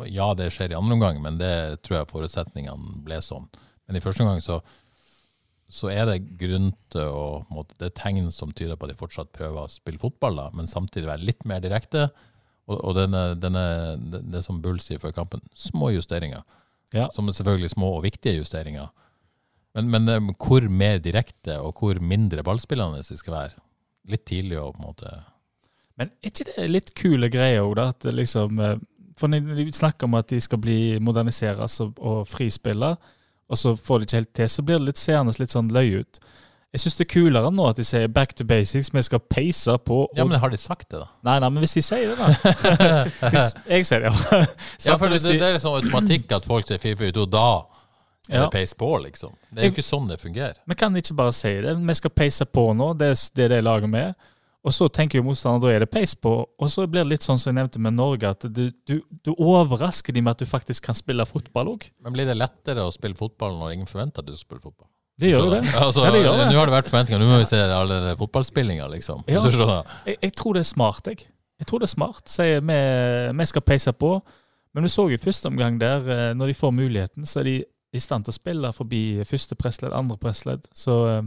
[0.04, 3.48] ja, det skjer i andre omgang, men det tror jeg forutsetningene ble sånn.
[3.86, 4.60] Men i første omgang så,
[5.72, 8.98] så er det grunn til å måte, Det er tegn som tyder på at de
[8.98, 12.08] fortsatt prøver å spille fotball, da, men samtidig være litt mer direkte.
[12.66, 13.64] Og, og denne, denne,
[14.12, 16.42] det, det som Bull sier før kampen, små justeringer.
[16.94, 17.08] Ja.
[17.14, 18.90] Som er selvfølgelig små og viktige justeringer.
[19.76, 23.64] Men, men eh, hvor mer direkte og hvor mindre ballspillende de skal være.
[24.10, 25.10] Litt tidlig å på en måte
[25.98, 27.88] Men er ikke det litt kule greier òg, da?
[27.94, 28.78] At liksom, eh,
[29.16, 32.96] for når de snakker om at de skal bli moderniseres og, og frispille,
[33.46, 36.02] og så får de ikke helt til, så blir det litt seende litt sånn løye
[36.02, 36.18] ut.
[36.74, 39.78] Jeg syns det er kulere nå at de sier 'back to basics', vi skal peise
[39.78, 41.06] på og Ja, men har de sagt det, da?
[41.24, 42.26] Nei, nei, men hvis de sier det, da.
[43.30, 44.44] hvis jeg sier det, ja.
[44.86, 47.46] Ja, for det, det, det er sånn automatikk at folk sier Fifa ut, og da
[48.28, 48.48] er Ja.
[48.50, 49.32] peis på, liksom.
[49.54, 50.58] Det er jo ikke sånn det fungerer.
[50.66, 51.76] Vi kan ikke bare si det.
[51.78, 54.14] Vi skal peise på nå, det er det, de det laget vi er.
[54.66, 57.26] Og så tenker jo motstanderen da er det peis på, og så blir det litt
[57.26, 60.48] sånn som jeg nevnte med Norge, at du, du, du overrasker dem med at du
[60.50, 61.86] faktisk kan spille fotball òg.
[62.02, 64.88] Men blir det lettere å spille fotball når ingen forventer at du spiller fotball?
[65.16, 65.62] Det gjør jo det.
[65.78, 66.48] Altså, Ja, det gjør det.
[66.50, 69.22] Nå har det vært forventninger, nå må vi se alle fotballspillinga, liksom.
[69.30, 69.40] Ja.
[69.46, 69.62] Du.
[70.10, 71.28] Jeg, jeg tror det er smart, jeg.
[71.56, 72.26] Jeg tror det er smart.
[72.28, 72.80] Sier vi,
[73.38, 74.10] vi skal peise på.
[74.76, 77.48] Men vi så jo i første omgang der, eh, når de får muligheten, så er
[77.48, 77.54] de
[77.96, 80.66] i stand til å spille forbi første pressledd, andre pressledd.
[80.76, 81.22] Så eh,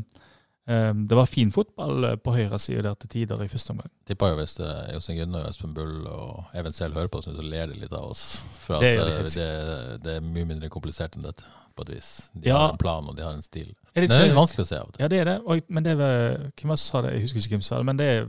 [0.69, 3.89] det var fin fotball eh, på høyre side der til tider i første omgang.
[4.07, 7.71] Tipper jo hvis eh, Jostein Gunnar, Espen Bull og Even Sehl hører på, så ler
[7.71, 8.45] de litt av oss.
[8.61, 11.43] For at Det det, gjør de helt det, det er mye mindre komplisert enn dette,
[11.75, 12.11] på et vis.
[12.35, 12.57] De Ja.
[12.67, 13.73] har en plan, og de har en stil.
[13.95, 15.01] Er Det det er litt vanskelig å se av til.
[15.01, 15.37] Ja, det er det.
[15.45, 17.13] Og, men det var, Hvem det sa det?
[17.13, 17.85] Jeg husker ikke hvem sa det.
[17.89, 18.25] Men det er,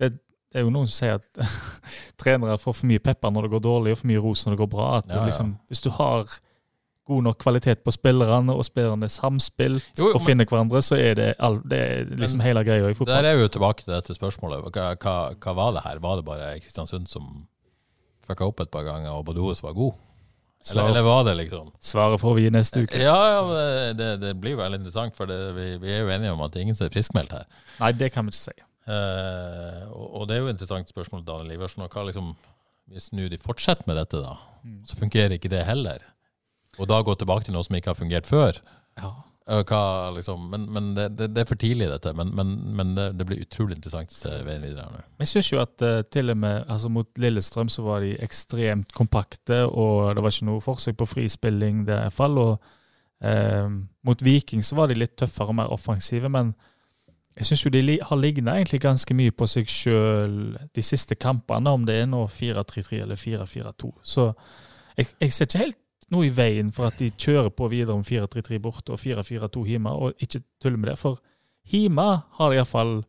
[0.00, 0.12] det,
[0.52, 1.48] det er jo noen som sier at
[2.22, 4.60] trenere får for mye pepper når det går dårlig, og for mye ros når det
[4.62, 4.88] går bra.
[5.02, 5.24] At Ja, ja.
[5.26, 6.38] Liksom, hvis du har
[7.08, 10.98] god nok kvalitet på spillerne, og spillerne er samspilt Jo, jo, og finner hverandre, så
[11.00, 13.14] er det, all, det er liksom hele greia i fotball.
[13.16, 14.66] Der er vi jo tilbake til dette spørsmålet.
[14.68, 16.02] Hva, hva, hva var det her?
[16.04, 17.30] Var det bare Kristiansund som
[18.28, 19.96] fucka opp et par ganger, og Badoes var god?
[20.70, 22.98] Eller, eller var det liksom Svaret får vi i neste uke.
[23.00, 26.32] Ja, ja det, det blir jo veldig interessant, for det, vi, vi er jo enige
[26.34, 27.46] om at det er ingen som er friskmeldt her.
[27.78, 28.56] Nei, det kan vi ikke si.
[28.88, 31.84] Uh, og, og det er jo et interessant spørsmål, Daniel Iversen.
[31.86, 32.32] Og hva liksom,
[32.90, 34.80] hvis nå de fortsetter med dette, da, Mm.
[34.84, 36.02] så fungerer ikke det heller.
[36.78, 38.60] Og da gå tilbake til noe som ikke har fungert før.
[38.98, 39.10] Ja.
[39.48, 42.12] Eh, hva, liksom, men men det, det, det er for tidlig, dette.
[42.16, 45.04] Men, men, men det, det blir utrolig interessant å se veien videre nå.
[45.24, 48.92] Jeg syns jo at uh, til og med altså mot Lillestrøm så var de ekstremt
[48.96, 52.36] kompakte, og det var ikke noe forsøk på frispilling der i hvert fall.
[52.42, 52.58] Og
[53.24, 56.52] uh, mot Viking så var de litt tøffere og mer offensive, men
[57.38, 60.38] jeg syns jo de li har ligna egentlig ganske mye på seg sjøl
[60.74, 63.92] de siste kampene, om det er nå 4-3-3 eller 4-4-2.
[64.02, 64.32] Så
[64.98, 65.78] jeg, jeg ser ikke helt
[66.10, 69.90] noe i veien for at de kjører på videre om 4-3-3 borte og 4-4-2 hjemme,
[69.92, 70.98] og ikke tuller med det.
[70.98, 71.18] For
[71.68, 72.06] hjemme
[72.38, 73.00] har de iallfall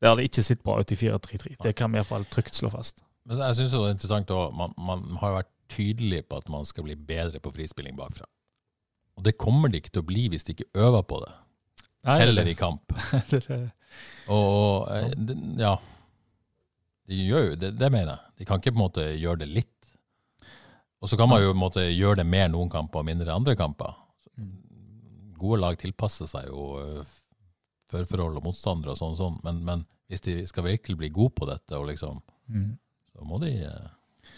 [0.00, 1.54] det har det ikke sett bra ut i 4-3-3.
[1.64, 3.00] Det kan vi iallfall trygt slå fast.
[3.26, 4.52] Men jeg synes det er interessant òg.
[4.54, 8.26] man, man har vært tydelig på at man skal bli bedre på frispilling bakfra.
[9.16, 11.32] Og det kommer de ikke til å bli hvis de ikke øver på det.
[12.06, 12.92] Nei, Heller i kamp.
[13.30, 13.72] det- det-
[14.28, 15.72] Og eh, det, ja,
[17.08, 18.20] de gjør jo det, det mener jeg.
[18.38, 19.75] De kan ikke på en måte gjøre det litt.
[21.02, 23.94] Og så kan man jo måtte, gjøre det mer noen kamper og mindre andre kamper.
[25.36, 27.02] Gode lag tilpasser seg jo eh,
[27.92, 29.36] førforhold og motstandere og sånn, og sånn.
[29.44, 32.76] Men, men hvis de skal virkelig bli gode på dette, og liksom, Mm.
[33.10, 33.86] så må de eh,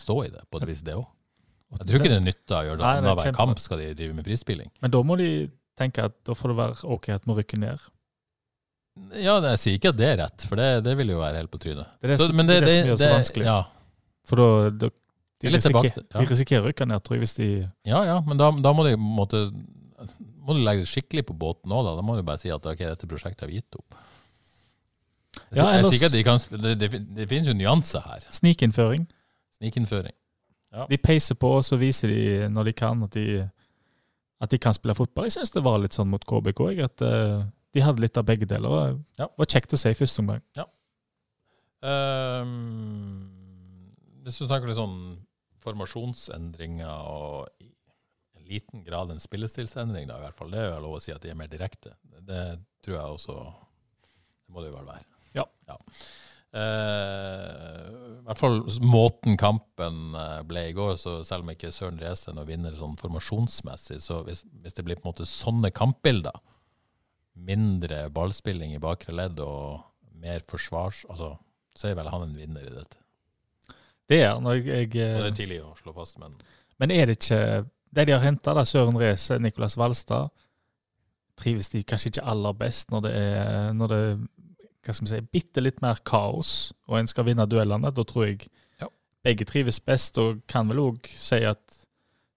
[0.00, 1.04] stå i det på et vis, det òg.
[1.76, 3.88] Jeg tror ikke det nytter å gjøre det annet det er kjempe- kamp skal de
[3.98, 4.70] drive med prisspilling.
[4.80, 5.26] Men da må de
[5.76, 7.82] tenke at da får det være ok at vi rykker ned.
[9.20, 11.52] Ja, jeg sier ikke at det er rett, for det, det vil jo være helt
[11.52, 11.86] på trynet.
[12.00, 13.44] Det er det, Så- men det, er det som gjør det så vanskelig.
[13.46, 13.58] Ja,
[14.26, 14.90] For da, Det
[15.40, 16.20] de, er tilbake risikerer, til- ja.
[16.24, 17.48] de risikerer å rykke ned, tror jeg, hvis de
[17.86, 19.42] Ja, ja, men da, da må de måtte,
[20.42, 21.94] må du legge det skikkelig på båten òg, da.
[21.98, 23.94] Da må du bare si at ok, dette prosjektet har vi gitt opp.
[25.38, 28.24] Jeg, Ja, ellers, jeg de kan, det, det, det finnes jo nyanser her.
[28.34, 29.04] Snikinnføring.
[29.60, 30.14] Snikinnføring.
[30.90, 33.48] De peiser på, og så viser de når de kan, at de,
[34.40, 35.24] at de kan spille fotball.
[35.28, 38.26] Jeg syns det var litt sånn mot KBK, jeg, at uh, de hadde litt av
[38.28, 38.68] begge deler.
[38.68, 39.26] og Ja.
[39.30, 40.42] Det var kjekt å se i første omgang.
[41.78, 43.30] Um,
[44.26, 44.96] hvis du snakker litt sånn
[45.68, 47.70] formasjonsendringer og i
[48.38, 51.14] en liten grad en spillestilsendring, da i hvert fall, det er jo lov å si
[51.14, 51.94] at de er mer direkte.
[52.02, 52.42] Det
[52.84, 53.38] tror jeg også
[54.48, 55.06] Det må det jo vel være.
[55.36, 55.44] Ja.
[56.56, 57.88] Eh,
[58.22, 62.32] I hvert fall måten kampen eh, ble i går, så selv om ikke Søren Rese
[62.32, 66.40] nå vinner sånn formasjonsmessig, så hvis, hvis det blir på en måte sånne kampbilder,
[67.38, 69.84] mindre ballspilling i bakre ledd og
[70.18, 71.04] mer forsvars...
[71.12, 71.36] Altså,
[71.78, 72.98] så er vel han en vinner i dette.
[74.08, 74.46] Det er han.
[74.46, 76.34] og Jeg, jeg, det er tidlig å slå fast, men
[76.78, 80.28] men er det ikke De de har henta, Søren Reise, Nicolas Valstad,
[81.36, 84.02] trives de kanskje ikke aller best når det er når det
[84.86, 87.90] hva skal vi si, bitte litt mer kaos, og en skal vinne duellene.
[87.92, 88.46] Da tror jeg
[88.80, 88.86] Ja.
[89.24, 91.60] begge trives best, og kan vel òg si at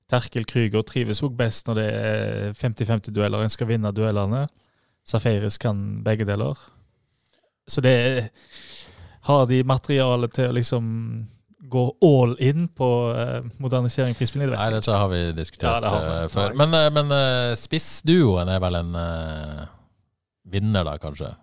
[0.10, 3.42] Terkel Krüger trives òg best når det er 50-50-dueller.
[3.46, 4.48] En skal vinne duellene.
[5.08, 6.58] Safaris kan begge deler.
[7.68, 8.30] Så det er
[9.30, 11.28] Har de materiale til å liksom
[11.70, 14.48] gå all in på eh, modernisering frispilling?
[14.50, 16.16] Det vet Nei, det dette har vi diskutert Ja, har vi.
[16.24, 16.56] eh, før.
[16.58, 18.96] Men, eh, men spissduoen er vel en
[20.52, 21.34] vinner, da, kanskje?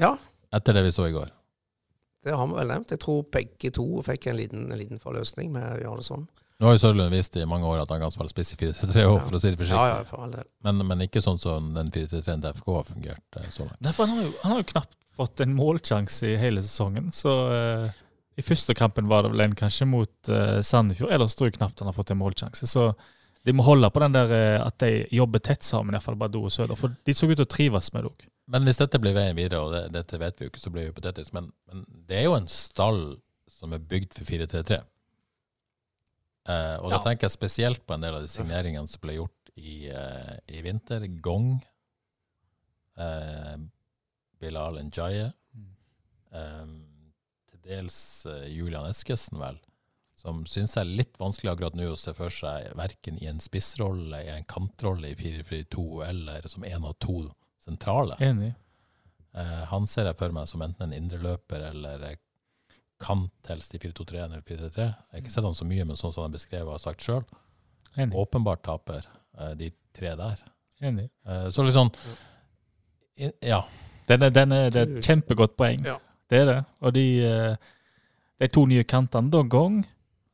[0.00, 0.16] Ja,
[0.52, 1.28] Etter det vi så i går.
[2.24, 2.90] det har vi vel nevnt.
[2.90, 6.24] Jeg tror begge to fikk en liten, en liten forløsning med å gjøre det sånn.
[6.60, 9.04] Nå har jo Sørlund vist i mange år at han kan spille spiss i 4-3
[9.08, 9.78] år, for å si det forsiktig.
[9.78, 10.44] Ja, ja, for all del.
[10.66, 13.78] Men, men ikke sånn som den 4-3-en til FK har fungert så langt.
[13.80, 17.08] Derfor, han har, jo, han har jo knapt fått en målsjanse i hele sesongen.
[17.16, 17.86] Så eh,
[18.40, 21.12] i første kampen var det vel en kanskje mot uh, Sandefjord.
[21.14, 22.68] Ellers tror jeg knapt han har fått en målsjanse.
[22.68, 22.90] Så
[23.46, 26.54] de må holde på den der uh, at de jobber tett sammen, iallfall Badou og
[26.54, 26.78] Søder.
[26.78, 28.28] For de så ut til å trives med det òg.
[28.50, 30.82] Men hvis dette blir veien videre, og det, dette vet vi jo ikke, så blir
[30.86, 33.02] det hypotetisk, men, men det er jo en stall
[33.52, 34.80] som er bygd for 4-3-3.
[36.50, 39.36] Uh, og da tenker jeg spesielt på en del av de signeringene som ble gjort
[39.60, 41.06] i, eh, i vinter.
[41.06, 41.66] Gong,
[42.96, 43.56] eh,
[44.40, 45.32] Bilal Njaye,
[46.32, 46.66] eh,
[47.60, 49.58] til dels eh, Julian Eskesen, vel,
[50.18, 53.40] som syns jeg er litt vanskelig akkurat nå å se for seg verken i en
[53.40, 57.22] spissrolle, i en kantrolle i 4-4-2 eller som en av to
[57.62, 58.16] sentrale.
[58.20, 58.52] Enig.
[59.32, 62.18] Eh, han ser jeg for meg som enten en indreløper eller
[63.00, 64.84] kant, helst i 4-2-3 eller 4-3-3.
[64.84, 67.06] Jeg har ikke sett han så mye, men sånn som han beskrev og har sagt
[67.06, 67.22] sjøl.
[67.96, 68.14] Enig.
[68.18, 69.06] Åpenbart taper,
[69.38, 70.42] eh, de tre der.
[70.84, 71.08] Enig.
[71.26, 71.92] Eh, så litt sånn
[73.44, 73.64] Ja.
[74.08, 75.82] Den er, den er, det er et kjempegodt poeng.
[75.86, 75.98] Ja.
[76.30, 76.58] Det er det.
[76.86, 77.70] Og de, eh,
[78.40, 79.80] de to nye kantene, da Gong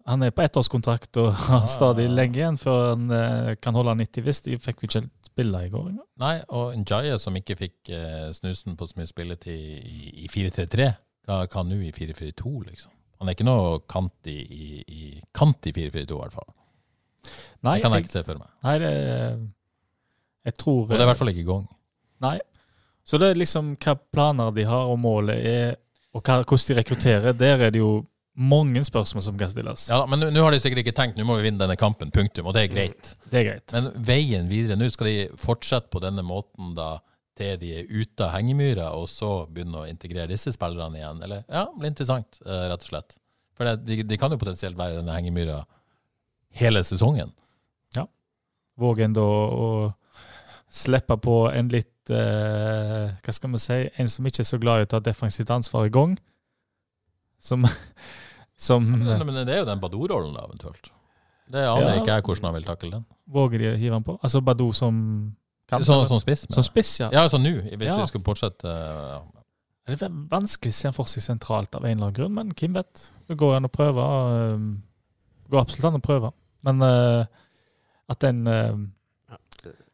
[0.06, 4.22] Han er på ettårskontrakt og har stadig lenge igjen før han eh, kan holde 90
[4.22, 4.42] hvis.
[4.44, 6.06] De fikk vi ikke spille i går engang.
[6.22, 10.86] Nei, og Njaya som ikke fikk eh, snusen på så mye spilletid i, i 4-3-3,
[11.26, 12.92] hva kan nå i 4-4-2, liksom?
[13.18, 15.02] Han er ikke noe kant i, i, i,
[15.34, 16.50] kant i 4-4-2, i hvert fall.
[17.66, 18.50] Nei, Det kan jeg jeg, ikke se for meg.
[18.62, 18.92] nei det,
[20.46, 21.64] jeg tror Og det er i hvert fall ikke i gang.
[22.22, 22.36] Nei.
[23.06, 25.74] Så det er liksom hva planer de har, og målet er,
[26.16, 27.36] og hva, hvordan de rekrutterer.
[27.36, 27.90] Der er det jo
[28.36, 29.86] mange spørsmål som kan stilles.
[29.88, 32.46] Ja, Men nå- har de sikkert ikke tenkt nå må vi vinne denne kampen, punktum,
[32.50, 33.14] og det er greit.
[33.32, 33.72] Det er greit.
[33.72, 36.98] Men veien videre, nå skal de fortsette på denne måten da
[37.36, 41.18] til de er ute av hengemyra, og så begynne å integrere disse spillerne igjen.
[41.24, 43.16] Eller, ja, det blir interessant, eh, rett og slett.
[43.56, 45.58] For det, de, de kan jo potensielt være i denne hengemyra
[46.60, 47.32] hele sesongen.
[47.96, 48.06] Ja.
[48.80, 49.68] Vågen da å
[50.72, 54.80] slippe på en litt eh, Hva skal vi si En som ikke er så glad
[54.80, 56.16] i å ta defensivt ansvar i gang.
[57.38, 57.64] Som,
[58.66, 60.92] som Men, men det er jo den Badou-rollen, da, eventuelt.
[61.52, 62.00] Det aner Ja.
[62.00, 63.04] ikke jeg hvordan han vil takle den.
[63.30, 64.18] Våger de å hive han på?
[64.22, 64.96] Altså Badou som
[65.66, 66.06] Sånn, eller?
[66.06, 66.44] sånn spiss?
[66.54, 67.08] Som spiss, ja.
[67.10, 67.96] Ja, sånn nå, hvis Ja.
[67.98, 68.64] vi skulle fortsette.
[68.70, 69.20] ja.
[69.86, 72.48] Det er vanskelig å se han for seg sentralt av en eller annen grunn, men
[72.54, 73.10] hvem vet?
[73.28, 74.02] Det går an å prøve.
[74.02, 74.58] eh,
[75.44, 76.32] Det går absolutt an å prøve.
[76.66, 77.24] Men uh,
[78.10, 78.74] at den eh,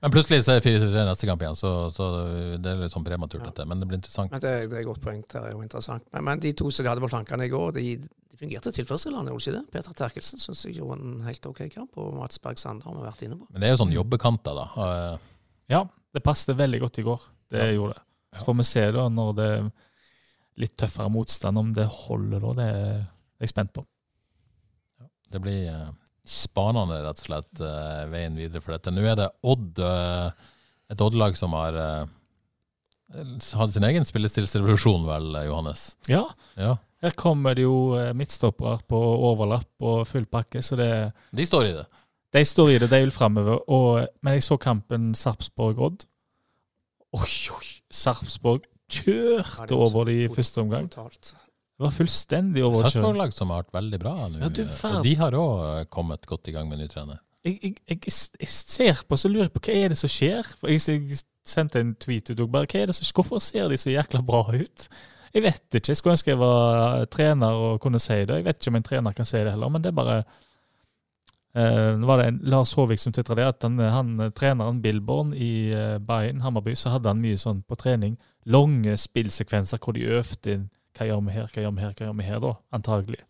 [0.02, 2.06] Men plutselig så er det 4-3 neste kamp igjen, så, så
[2.58, 3.50] det er litt sånn prematurt, Ja.
[3.52, 3.66] dette.
[3.70, 4.32] Men det blir interessant.
[4.34, 5.20] Men det, det er et godt poeng.
[5.30, 6.02] Det er jo interessant.
[6.12, 9.30] Men, men de to som de hadde på flankene i går, de, de fungerte tilfredsstillende,
[9.30, 9.70] gjorde de ikke det?
[9.76, 13.06] Peter Terkelsen syns jeg gjorde en helt OK kamp, og Mats Berg Sander har vi
[13.06, 13.46] vært inne på.
[13.54, 14.66] Men det er jo sånn jobbekanter, da.
[15.70, 17.28] Ja, det passet veldig godt i går.
[17.54, 17.70] Det Ja.
[17.78, 18.02] gjorde det.
[18.40, 19.70] Så får vi se da når det er
[20.66, 22.52] litt tøffere motstand, om det holder da.
[22.58, 23.06] Det er
[23.46, 23.86] jeg spent på.
[25.32, 25.90] Det blir eh,
[26.28, 28.92] spanende, rett og slett, eh, veien videre for dette.
[28.94, 30.30] Nå er det Odd, eh,
[30.90, 31.72] et Odd-lag som har
[33.12, 35.96] hadde hatt sin egen spillestilsrevolusjon, vel, eh, Johannes?
[36.08, 36.24] Ja,
[36.56, 36.76] Ja.
[37.02, 41.66] her kommer det jo eh, midtstoppere på overlapp og full pakke, så det De står
[41.66, 41.86] i det.
[42.32, 43.60] De står i det, de vil framover.
[44.22, 46.06] Men jeg så kampen Sarpsborg-Odd.
[47.12, 47.66] Oi, oi!
[47.92, 50.88] Sarpsborg kjørte over de i første omgang.
[50.88, 51.34] Totalt.
[51.82, 52.92] Det var fullstendig overkjøring.
[52.94, 54.38] Sarpsborg-lag som har vært veldig bra nå.
[54.38, 57.18] Ja, eh, og de har òg kommet godt i gang med ny trener.
[57.42, 57.98] Jeg, jeg, jeg,
[58.38, 60.46] jeg ser på så lurer jeg på hva er det som skjer.
[60.60, 63.90] For jeg, sendte en tweet ut bare hva er det som, Hvorfor ser de så
[63.90, 64.86] jækla bra ut?
[65.32, 65.90] Jeg vet ikke.
[65.90, 68.36] Jeg skulle ønske jeg var trener og kunne si det.
[68.38, 70.18] Jeg vet ikke om en trener kan si det heller, men det er bare
[71.56, 75.34] eh, Nå var det en Lars Håvik som tvitra det, at han, han treneren Billborn
[75.34, 78.14] i uh, Bayern, Hammarby, så hadde han mye sånn på trening.
[78.46, 82.08] Lange spillsekvenser hvor de øvde inn hva gjør vi her, hva gjør vi her, hva
[82.08, 83.22] gjør vi her, da, antagelig.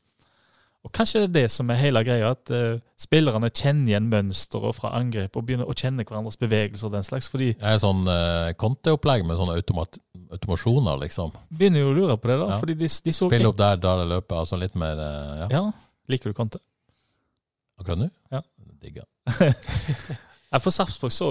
[0.82, 4.74] Og kanskje det er det som er hele greia, at uh, spillerne kjenner igjen mønsteret
[4.74, 7.28] fra angrep og begynner å kjenne hverandres bevegelser og den slags.
[7.30, 7.52] fordi...
[7.60, 10.00] Det er sånn uh, konteopplegg med sånne automat
[10.32, 11.30] automasjoner, liksom.
[11.52, 12.50] begynner jo å lure på det, da.
[12.54, 12.58] Ja.
[12.64, 14.42] Fordi de, de så Spille opp der, da det løper.
[14.42, 15.48] Altså litt mer uh, ja.
[15.52, 15.62] Ja,
[16.10, 16.58] Liker du konte?
[17.78, 18.10] Akkurat nå?
[18.32, 18.42] Ja.
[18.82, 19.06] Digga.
[20.52, 21.30] Jeg for Sarpsborg så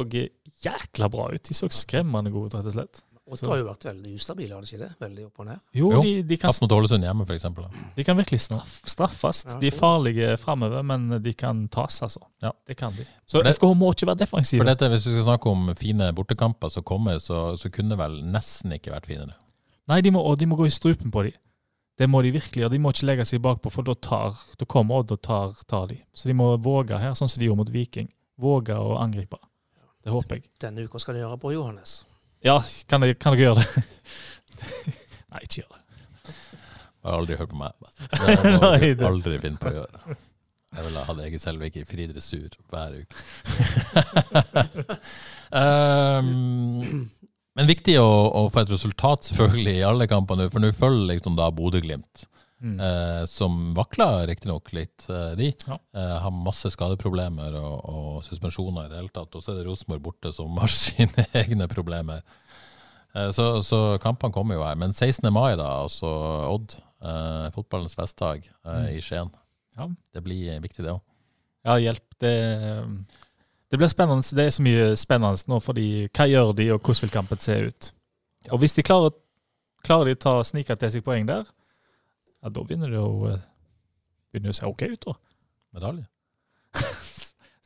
[0.64, 1.44] jækla bra ut.
[1.44, 3.04] De så skremmende gode ut, rett og slett.
[3.32, 4.90] Odd har jo vært veldig ustabile, har de ikke det?
[5.00, 5.60] Veldig opp og ned.
[5.74, 7.66] Jo, Jo, de, de, kan, mot Ålesund hjemme, for eksempel.
[7.96, 9.44] de kan virkelig straff, straffes.
[9.48, 12.22] Ja, De er farlige framover, men de kan tas, altså.
[12.42, 12.52] Ja.
[12.68, 13.06] Det kan de.
[13.28, 14.60] Så det- FKH må ikke være defensive.
[14.60, 18.22] For dette, Hvis vi skal snakke om fine bortekamper som kommer, så, så kunne vel
[18.24, 19.36] nesten ikke vært finere.
[19.88, 21.32] Nei, de må, og de må gå i strupen på de.
[21.98, 24.66] Det må de virkelig, og de må ikke legge seg bakpå, for da, tar, da
[24.66, 26.00] kommer Odd og tar, tar de.
[26.16, 28.08] Så de må våge her, sånn som de gjorde mot Viking.
[28.40, 29.38] Våge å angripe.
[30.04, 30.48] Det håper jeg.
[30.60, 32.06] Denne uka skal de gjøre på Johannes.
[32.46, 32.58] Ja,
[32.89, 33.84] kan dere, kan dere gjøre det?
[35.32, 35.80] Nei, ikke gjør det.
[37.02, 37.88] Har aldri hørt på meg.
[38.12, 40.18] Det har jeg aldri, aldri finne på å gjøre.
[40.72, 43.24] Jeg ville hatt Ege Selvik i fri dressur hver uke.
[45.52, 47.02] um,
[47.60, 48.08] men viktig å,
[48.39, 52.24] å få et resultat selvfølgelig i alle kampene, for nå følger liksom da Bodø-Glimt.
[52.62, 52.78] Mm.
[52.78, 55.49] Eh, som vakler riktignok litt, eh, de.
[55.66, 55.80] Ja.
[55.97, 59.34] Eh, har masse skadeproblemer og, og suspensjoner i det hele tatt.
[59.34, 62.22] Og så er det Rosenborg borte som har sine egne problemer.
[63.16, 64.78] Eh, så, så kampene kommer jo her.
[64.80, 65.26] Men 16.
[65.34, 66.12] mai, da, altså
[66.51, 69.34] Odd, eh, fotballens festdag eh, i Skien.
[69.78, 69.89] Ja.
[70.14, 71.01] Det blir viktig, det òg.
[71.66, 72.05] Ja, hjelp.
[72.22, 72.36] Det,
[73.70, 74.36] det blir spennende.
[74.38, 77.57] Det er så mye spennende nå, fordi hva gjør de, og hvordan vil kampen se
[77.70, 77.91] ut?
[78.49, 79.14] Og hvis de klarer,
[79.86, 81.45] klarer de å ta, snike til seg poeng der,
[82.42, 83.44] ja, da begynner det å, eh,
[84.34, 85.14] begynner det å se OK ut, da.
[85.78, 86.08] Medalje.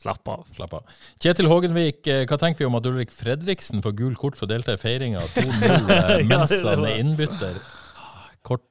[0.05, 0.43] Slapp av.
[0.53, 0.83] Slapp av.
[1.23, 4.51] Kjetil Hågenvik, eh, hva tenker vi om at Ulrik Fredriksen får gul kort for å
[4.51, 7.57] delta i feiringa av 2-0 eh, Ja, mens han er innbytter?
[8.45, 8.67] Kort,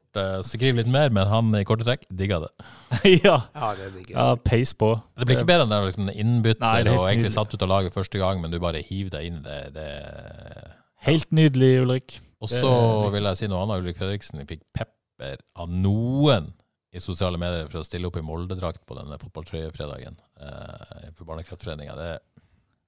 [0.47, 2.51] Skriv litt mer, men han i korte trekk digga det.
[3.27, 3.41] ja.
[3.51, 4.15] Ja, det digger jeg.
[4.15, 4.93] ja, peis på.
[5.19, 7.35] Det blir ikke bedre enn liksom, innbytter Nei, det og egentlig nydelig.
[7.41, 9.59] satt ut av laget første gang, men du bare hiver deg inn i det.
[9.75, 9.89] det
[11.09, 12.21] Helt nydelig, Ulrik.
[12.39, 12.71] og så
[13.11, 13.83] vil jeg si noe annet.
[13.83, 14.63] Ulrik Fredriksen fikk
[15.15, 16.53] pepper av noen
[16.95, 21.95] i sosiale medier for å stille opp i Molde-drakt på denne fotballtrøyefredagen eh, for Barnekreftforeninga.
[21.99, 22.11] Det,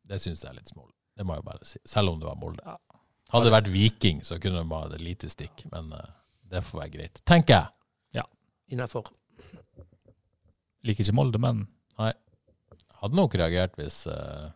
[0.07, 0.95] det syns jeg er litt smålig.
[1.17, 1.81] Det må jeg bare si.
[1.89, 2.77] Selv om det var Molde.
[3.33, 6.13] Hadde det vært Viking, så kunne det bare et lite stikk, men eh,
[6.47, 7.23] det får være greit.
[7.27, 7.73] Tenker jeg.
[8.21, 8.29] Ja,
[8.71, 9.11] Innafor.
[10.87, 11.67] Liker ikke Molde, men
[13.03, 14.47] Hadde nok reagert hvis eh,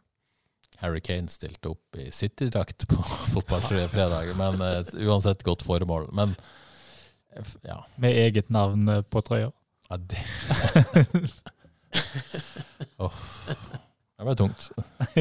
[0.81, 2.97] Harry Kane stilte opp i City-drakt på
[3.35, 6.09] fotballfredag, men uh, uansett godt formål.
[6.17, 6.33] Men
[7.67, 9.51] ja, med eget navn eh, på trøya.
[9.91, 10.19] ja det
[13.03, 13.17] oh,
[14.17, 14.71] Det ble tungt.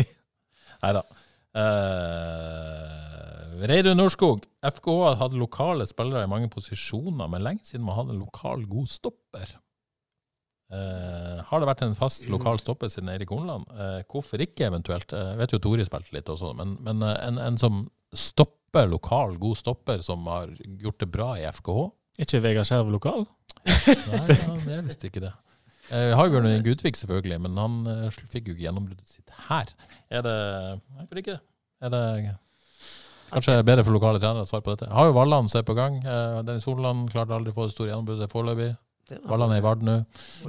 [0.84, 1.04] Nei da.
[1.60, 4.46] Uh, Reidun Norskog.
[4.64, 8.64] FKH har hatt lokale spillere i mange posisjoner, men lenge siden man hadde en lokal
[8.70, 9.58] god stopper.
[10.70, 13.66] Uh, har det vært en fast lokal stopper siden Eirik Hornland?
[13.74, 15.12] Uh, hvorfor ikke, eventuelt?
[15.12, 18.86] Jeg Jeg vet jo Tore spilte litt også, men, men eh, en, en som stopper
[18.90, 21.88] lokal, god stopper, som har gjort det bra i FKH?
[22.20, 23.24] Ikke Vegard Skjerve lokal?
[23.66, 25.32] Nei, ja, jeg visste ikke det.
[25.90, 29.72] Eh, Hagbjørn Gudvik, selvfølgelig, men han eh, fikk jo ikke gjennombruddet sitt her.
[30.14, 30.36] Er det
[31.00, 31.40] Hvorfor ikke?
[31.82, 32.04] Er det
[33.32, 34.92] kanskje bedre for lokale trenere å svare på dette?
[34.94, 35.98] Har jo Valland som er på gang.
[36.04, 38.70] Eh, Dennis Solland klarte aldri å få det store gjennombruddet foreløpig.
[39.26, 39.98] Valland er i Vard nå.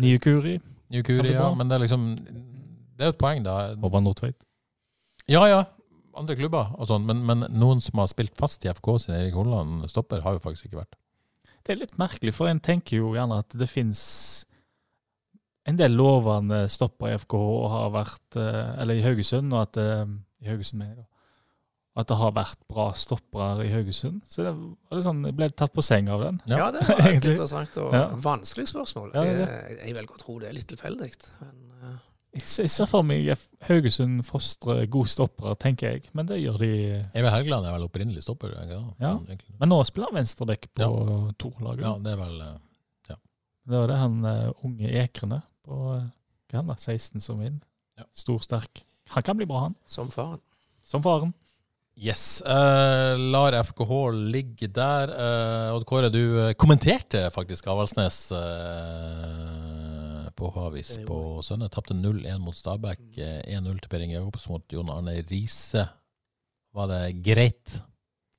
[0.05, 0.59] Nye Kuri?
[0.93, 1.49] New Kuri, ja.
[1.57, 3.77] Men det er liksom Det er jo et poeng, da.
[3.81, 4.37] Håvard Nordtveit?
[5.31, 5.63] Ja, ja.
[6.19, 9.39] Andre klubber og sånn, men, men noen som har spilt fast i FK sin Erik
[9.39, 10.99] Holland stopper, har jo faktisk ikke vært.
[11.67, 14.01] Det er litt merkelig, for en tenker jo gjerne at det fins
[15.69, 19.77] en del lovende stopper i FKH og har vært eh, Eller i Haugesund, og at
[19.83, 20.05] eh,
[20.41, 21.07] I Haugesund, mener jeg.
[22.01, 24.23] At det har vært bra stoppere i Haugesund.
[24.31, 26.39] Så det var sånn, jeg ble tatt på seng av den.
[26.49, 27.35] Ja, det var Egentlig.
[27.37, 28.05] interessant og Ja.
[28.25, 29.11] vanskelig spørsmål.
[29.19, 31.11] Ja, jeg, jeg velger å tro det er litt tilfeldig.
[31.43, 31.59] Men
[32.33, 33.27] Jeg ser- for meg
[33.67, 36.03] Haugesund fostre gode stoppere, tenker jeg.
[36.15, 36.69] Men det gjør de
[37.15, 38.53] Even Helgeland er vel opprinnelig stopper?
[38.55, 38.79] ikke?
[39.03, 39.17] Ja.
[39.59, 41.33] Men nå spiller han venstreback på Ja.
[41.43, 41.83] Tor-laget.
[41.83, 42.39] ja, det er vel
[43.09, 43.17] ja.
[43.71, 46.07] Det var det han eh, unge Ekrene på eh,
[46.51, 47.61] hva er han da, 16 som vinner.
[47.99, 48.05] Ja.
[48.15, 48.85] Stor, sterk.
[49.11, 49.75] Han kan bli bra, han.
[49.87, 50.41] som faren.
[50.87, 51.35] Som faren.
[52.01, 52.41] Yes.
[52.47, 53.93] Uh, lar FKH
[54.33, 55.11] ligge der.
[55.13, 59.70] Uh, Odd Kåre, du kommenterte faktisk Avaldsnes eh,
[60.41, 61.71] på Havis på søndag.
[61.75, 63.01] Tapte 0-1 mot Stabæk.
[63.19, 65.87] eh, 1-0 til Per Inge Jacobs mot Jon Arne Riise.
[66.75, 67.81] Var det greit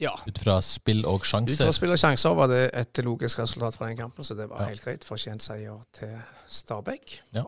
[0.01, 0.15] Ja.
[0.27, 3.87] ut fra spill og Ut fra spill og sjanser var det et logisk resultat fra
[3.87, 4.67] den kampen, så det var Ja.
[4.69, 5.03] helt greit.
[5.05, 7.19] Fortjent seier til Stabæk.
[7.33, 7.43] Ja.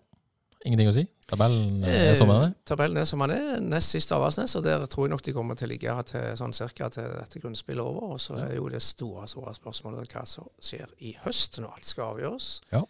[0.65, 1.07] Ingenting å si?
[1.27, 2.53] Tabellen eh, er som den er?
[2.65, 3.59] Tabellen er som den er.
[3.59, 6.53] Nest sist Avaldsnes, og der tror jeg nok de kommer til å ligge til sånn
[6.53, 8.13] cirka til dette grunnspillet er over.
[8.13, 11.85] Og så er jo det store store spørsmålet hva som skjer i høst, når alt
[11.85, 12.61] skal avgjøres.
[12.71, 12.83] Ja.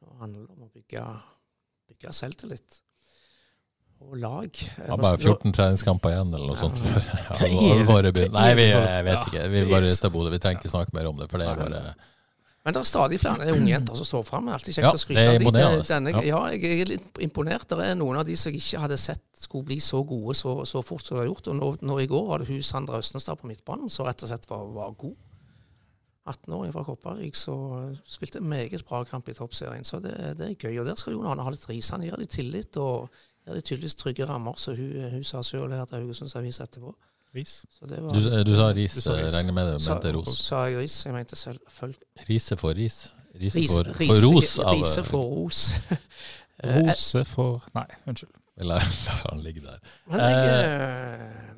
[0.00, 1.02] Nå handler det om å bygge,
[1.90, 2.78] bygge selvtillit
[4.00, 4.60] og lag.
[4.78, 6.78] Var bare 14 treningskamper igjen, eller noe sånt.
[6.80, 8.38] For alvoret begynner.
[8.38, 8.70] Nei, vi,
[9.10, 9.42] vet ikke.
[9.52, 10.32] Vi bare er rister hodet.
[10.36, 11.82] Vi trenger ikke snakke mer om det, for det er bare
[12.64, 14.48] Men det er stadig flere unge jenter som står fram.
[14.54, 16.24] Alltid kjekt Ja, å skryte det av Ja.
[16.30, 17.68] ja, jeg er litt imponert.
[17.68, 20.62] Det er noen av de som jeg ikke hadde sett skulle bli så gode så,
[20.68, 21.52] så fort som de har gjort.
[21.52, 24.32] Og nå, nå i går var det hun Sandra Østenstad på midtbanen som rett og
[24.32, 25.18] slett var, var god.
[26.28, 29.84] 18-åring fra Kopervik som spilte meget bra kamp i toppserien.
[29.84, 30.78] Så det, det er gøy.
[30.82, 31.88] Og der skal Jon Arne ha litt ris.
[31.94, 33.08] Han gir dem tillit og
[33.46, 36.92] gir dem tydeligvis trygge rammer, som hun, hun sa sjøl her til Haugesunds Avis etterpå.
[37.34, 37.64] Ris.
[37.70, 39.28] Så det var, Du, du sa ris, Du sa ris.
[39.32, 40.38] eh, regner med det, sa, mente ros.
[40.42, 40.96] sa jeg ris?
[41.06, 42.96] Jeg mente selvfølgelig Rise for ris.
[43.40, 45.60] Rise for, ris, for ros av Rise for ros.
[46.64, 48.34] Eh, Rose for Nei, unnskyld.
[48.66, 48.82] Lar
[49.30, 49.78] han ligge der.
[50.10, 51.54] Men jeg eh,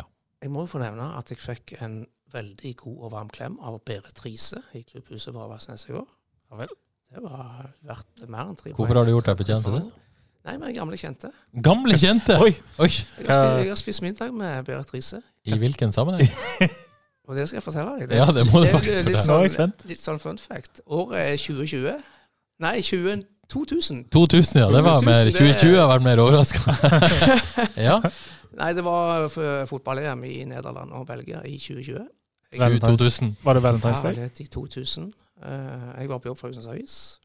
[0.00, 0.06] ja.
[0.42, 2.00] Jeg må jo få nevne at jeg fikk en
[2.34, 6.06] veldig god og varm klem av Berit Riise i klubbhuset på Avaldsnes i går.
[6.52, 6.72] Ja vel.
[7.12, 9.82] Det var verdt mer enn tre Hvorfor har du gjort deg fortjent til det?
[10.42, 11.28] Nei, vi er gamle kjente.
[11.62, 12.34] Gamle kjente!
[12.42, 12.54] Oi!
[12.82, 12.88] Oi!
[12.88, 16.32] Jeg har, spist, jeg har spist middag med Berit Riise, I hvilken sammenheng?
[17.28, 18.14] og det skal jeg fortelle deg.
[18.18, 19.84] Ja, det må du faktisk det er er sånn, spent.
[19.86, 20.82] litt sånn fun fact.
[20.90, 22.00] Året er 2020.
[22.64, 23.22] Nei, 20,
[23.54, 24.02] 2000.
[24.16, 24.66] 2000, ja.
[24.72, 26.98] Det var mer 2020 har vært mer overraskende.
[27.88, 28.00] ja.
[28.58, 29.28] Nei, det var
[29.70, 32.02] fotball-EM i Nederland og Belgia i 2020.
[32.52, 33.36] Jeg, 2000.
[33.44, 34.14] Var det Ja, Valentine's Day?
[34.14, 35.12] det i 2000.
[35.42, 37.20] Eh, jeg var på jobb for Haugesunds Avis.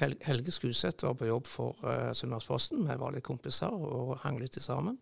[0.00, 2.86] Hel Helge Skuseth var på jobb for uh, Sunnmørsposten.
[2.88, 4.96] Vi var litt kompiser og hang litt sammen.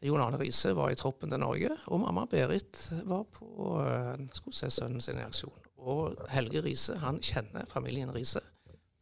[0.00, 3.50] Jon Arne Riise var i troppen til Norge, og mamma Berit var på
[3.82, 5.52] uh, skulle se sønnen sin i aksjon.
[5.80, 8.40] Og Helge Riise han kjenner familien Riise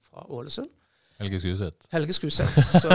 [0.09, 0.73] fra Ålesund.
[1.19, 1.87] Helge Skuseth.
[1.93, 2.95] Helge Skuseth, så,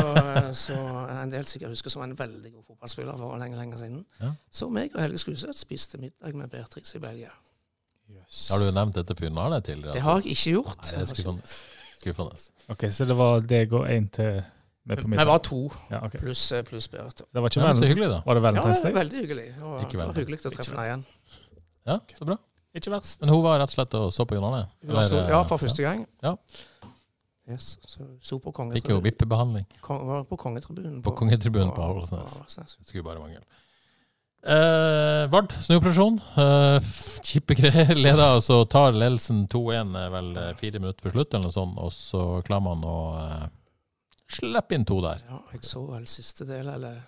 [0.56, 0.76] så
[1.22, 4.06] en del sikkert husker som en veldig god fotballspiller for lenge lenge siden.
[4.22, 4.32] Ja.
[4.52, 7.34] Så meg og Helge Skuseth spiste middag med Beatrice i Belgia.
[8.50, 9.94] Har du nevnt dette Arne tidligere?
[9.94, 10.78] Det har jeg ikke gjort.
[10.84, 11.54] Nei, det er skuffende.
[12.00, 12.40] skuffende.
[12.70, 14.42] Ok, Så det var deg og en til
[14.86, 15.24] med på middag?
[15.26, 15.60] Vi var to,
[15.92, 16.20] Ja, okay.
[16.20, 17.24] pluss plus Beate.
[17.34, 18.22] Det var ikke Ja, så hyggelig, da.
[18.26, 18.94] Var det Ja, Valentine's Day?
[18.94, 19.46] veldig hyggelig.
[19.56, 21.06] Det var, Ikke det var hyggelig å treffe henne igjen.
[21.88, 22.38] Ja, så bra.
[22.74, 23.20] Ikke verst.
[23.22, 24.68] Men hun var rett og slett og så på Jon Arne?
[24.82, 26.08] Ja, eh, for første gang.
[26.24, 26.36] Ja.
[27.50, 31.02] Yes, så på Fikk jo vippebehandling Kong, var på kongetribunen.
[31.04, 32.38] på kongetribunen på på Ålesnes.
[32.38, 32.78] Avaldsnes.
[32.80, 33.44] Det skulle bare mangle.
[34.44, 36.22] Eh, Vard, snuoperasjon.
[36.40, 37.92] Eh, Kippe greier.
[38.06, 41.56] Leder, og så tar ledelsen 2-1 eh, vel eh, fire minutter før slutt, eller noe
[41.56, 43.46] sånt, og så klarer man å eh,
[44.40, 45.24] slippe inn to der.
[45.28, 47.02] Ja, jeg så vel siste del, eller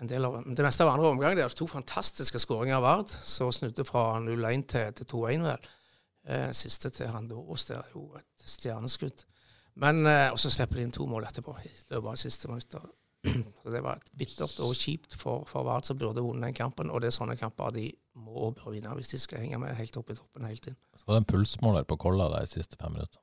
[0.00, 1.36] en del av Det meste av andre omgang.
[1.36, 5.70] Det er to fantastiske skåringer av Vard, så snudde fra 0-1 til, til 2-1, vel.
[6.32, 9.24] Eh, siste til Handoros, det er jo et stjerneskudd.
[9.80, 12.82] Men, eh, Og så slipper de inn to mål etterpå, i løpet av siste minutter.
[13.62, 16.90] Så Det var et bittert og kjipt for, for Vard, som burde vunnet den kampen.
[16.90, 17.86] Og det er sånne kamper de
[18.18, 20.76] må og bør vinne hvis de skal henge med helt opp i toppen hele tiden.
[20.98, 23.20] Så var det en pulsmåler på Kolla der de siste fem minutter.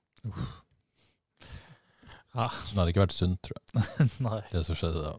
[2.35, 2.47] Ja.
[2.47, 4.39] Det hadde ikke vært sunt, tror jeg, Nei.
[4.51, 5.13] det som skjedde da.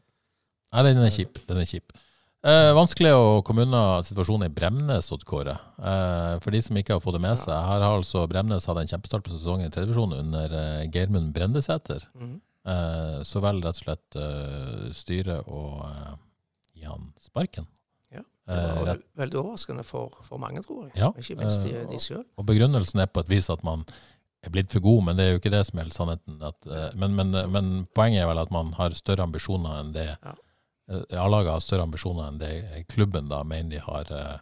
[0.73, 1.41] Nei, den er kjip.
[1.49, 1.93] Den er kjip.
[2.41, 5.59] Eh, vanskelig å komme unna situasjonen i Bremnes, Odd Kåre.
[5.77, 8.79] Eh, for de som ikke har fått det med seg, her har altså Bremnes hatt
[8.81, 12.07] en kjempestart på sesongen i tredjevisjon under eh, Geirmund Brendesæter.
[12.17, 12.39] Mhm.
[12.71, 16.17] Eh, så vel rett og slett eh, styret og eh,
[16.81, 17.69] gi han sparken.
[18.13, 20.97] Ja, Eh, Det var rett, veldig overraskende for, for mange, tror jeg.
[20.99, 22.25] Ja, Ikke minst de, eh, de sjøl.
[22.41, 23.85] og begrunnelsen er på et vis at man
[24.43, 26.41] er blitt for god, men det er jo ikke det som er sannheten.
[26.43, 30.07] At, eh, men, men, men poenget er vel at man har større ambisjoner enn det
[30.17, 30.35] Ja.
[30.91, 34.39] Eh, A-laget har større ambisjoner enn det klubben da mener de har eh,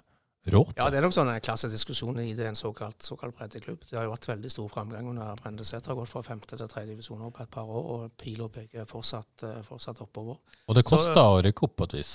[0.51, 0.81] råd til.
[0.81, 3.85] Ja, det er nok sånn klassediskusjon i det en såkalt, såkalt breddeklubb.
[3.89, 5.93] Det har jo vært veldig stor framgang under Brende Sæther.
[5.93, 9.45] Har gått fra femte til tredje divisjon på et par år, og pila peker fortsatt,
[9.45, 10.41] eh, fortsatt oppover.
[10.69, 12.15] Og det koster å rykke opp på et vis.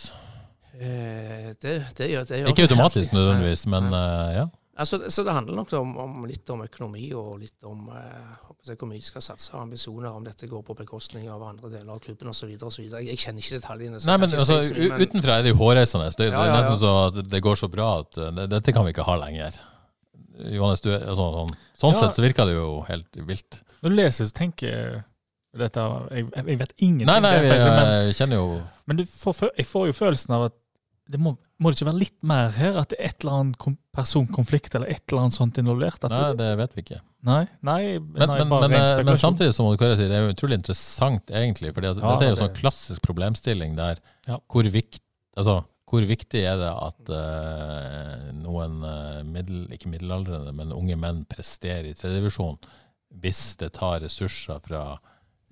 [0.73, 2.41] Eh, det, det gjør det.
[2.41, 4.34] Gjør Ikke automatisk nødvendigvis, men nei.
[4.39, 4.49] ja.
[4.76, 8.88] Altså, så det handler nok om, om litt om økonomi og litt om eh, hvor
[8.89, 11.99] mye de skal satse, og ambisjoner, om dette går på bekostning av andre deler av
[12.01, 12.55] klubben osv.
[12.55, 13.99] Jeg, jeg kjenner ikke detaljene.
[14.01, 16.07] så Nei, jeg men altså, si men utenfra er det jo hårreisende.
[16.09, 16.82] Det, det Ja, er ja, nesten ja.
[16.82, 19.61] så at det går så bra at eh, det- dette kan vi ikke ha lenger.
[20.57, 21.99] Johannes, du, er- altså, sånn, sånn Ja.
[22.07, 23.61] sett så virker det jo helt vilt.
[23.84, 25.03] Når du leser, så tenker jeg
[25.53, 25.86] dette,
[26.17, 27.05] jeg, jeg vet ingenting.
[27.05, 30.34] Nei, nei, det er men, jeg kjenner jo men du får, jeg får jo følelsen
[30.34, 30.55] av at
[31.11, 32.77] det må, må det ikke være litt mer her?
[32.79, 35.99] At det er et eller annet personkonflikt eller et eller annet sånt involvert?
[36.07, 36.99] At Nei, det, vet vi ikke.
[37.27, 40.15] nei, nei, Men, nei men, bare men, eh, men samtidig så må du si, det
[40.15, 41.73] er jo utrolig interessant, egentlig.
[41.75, 44.39] For Ja, dette er jo det- sånn klassisk problemstilling der Ja.
[44.47, 45.01] hvor, vikt,
[45.35, 51.25] altså, hvor viktig er det at uh, noen eh, middel, ikke middelaldrende, men unge menn
[51.29, 52.57] presterer i tredjedivisjon
[53.21, 54.97] hvis det tar ressurser fra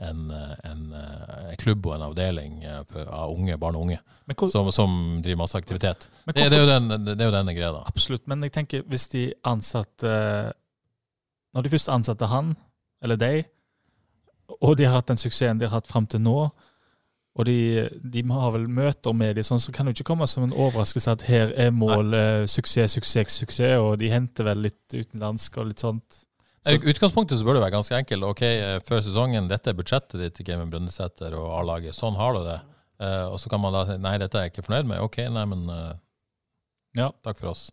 [0.01, 0.21] en,
[0.65, 3.99] en, en klubb og en avdeling eh, for, av unge, barn og unge
[4.31, 6.07] hvor, som, som driver masse aktivitet.
[6.25, 7.83] men Det, hvorfor- det, er jo den, det er denne greia, da.
[7.91, 10.11] Absolutt, men jeg tenker hvis de ansatte
[11.53, 12.53] Når de først ansatte han,
[13.03, 13.45] eller deg,
[14.61, 16.37] og de har hatt den suksessen de har hatt fram til nå,
[17.35, 17.57] Og de,
[18.03, 20.51] de har vel møter med dem, sånn, så kan det jo ikke komme som en
[20.55, 25.69] overraskelse at her er målet suksess, suksess, suksess, og de henter vel litt utenlandsk og
[25.69, 26.17] litt sånt.
[26.69, 28.23] I utgangspunktet så bør det være ganske enkelt.
[28.23, 31.95] Ok, eh, Før sesongen, dette er budsjettet ditt til Gamen Brønnesæter og A-laget.
[31.97, 32.59] Sånn har du det.
[33.01, 34.99] Uh, og så kan man da si nei, dette er jeg ikke fornøyd med.
[35.01, 35.93] Ok, nei, men uh,
[36.95, 37.07] Ja.
[37.25, 37.71] takk for oss.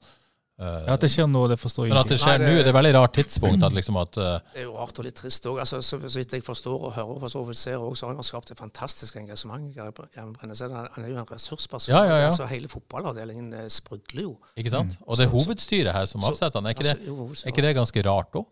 [0.59, 2.25] Uh, Ja, At det skjer nå, det forstår jeg men at det ikke.
[2.25, 3.63] skjer Nei, nå, det- det er et veldig rart tidspunkt.
[3.63, 5.61] at liksom at Det er jo rart og litt trist òg.
[5.61, 8.15] Altså, så, så vidt jeg forstår og hører, for så vidt ser også, så har
[8.15, 9.69] han skapt et fantastisk engasjement.
[9.77, 11.93] Han er jo en ressursperson.
[11.95, 12.27] Ja, ja, ja.
[12.33, 14.39] Altså, hele fotballavdelingen sprudler jo.
[14.57, 14.97] Ikke sant?
[15.07, 16.67] Og det er hovedstyret her som avsetter han.
[16.67, 18.47] Er ikke det, Altså, så- er ikke det ganske rart òg?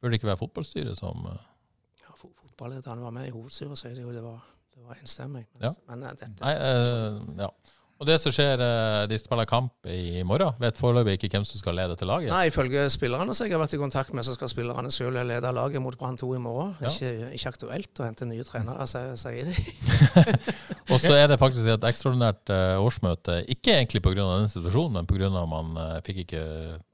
[0.00, 1.40] Burde det ikke være fotballstyret som eh,
[2.04, 4.12] Ja, fo- Fotballederen var med i hovedstyret, sier de jo.
[4.14, 4.38] Det var,
[4.76, 5.46] det var enstemmig.
[5.58, 5.74] Men, Ja.
[5.90, 7.50] men eh, dette Nei, eh, ja.
[7.98, 10.54] Og det som skjer, eh, de spiller kamp i morgen.
[10.62, 12.30] Vet foreløpig ikke hvem som skal lede til laget.
[12.30, 15.50] Nei, ifølge spillerne som jeg har vært i kontakt med, så skal spillerne selv lede
[15.56, 16.76] laget mot Brann 2 i morgen.
[16.78, 16.92] Ja.
[16.94, 19.56] Ikke, ikke aktuelt å hente nye trenere, sier de.
[20.94, 23.40] Og så er det faktisk et ekstraordinært årsmøte.
[23.50, 24.14] Ikke egentlig pga.
[24.22, 25.30] denne situasjonen, men pga.
[25.50, 25.74] man
[26.06, 26.44] fikk ikke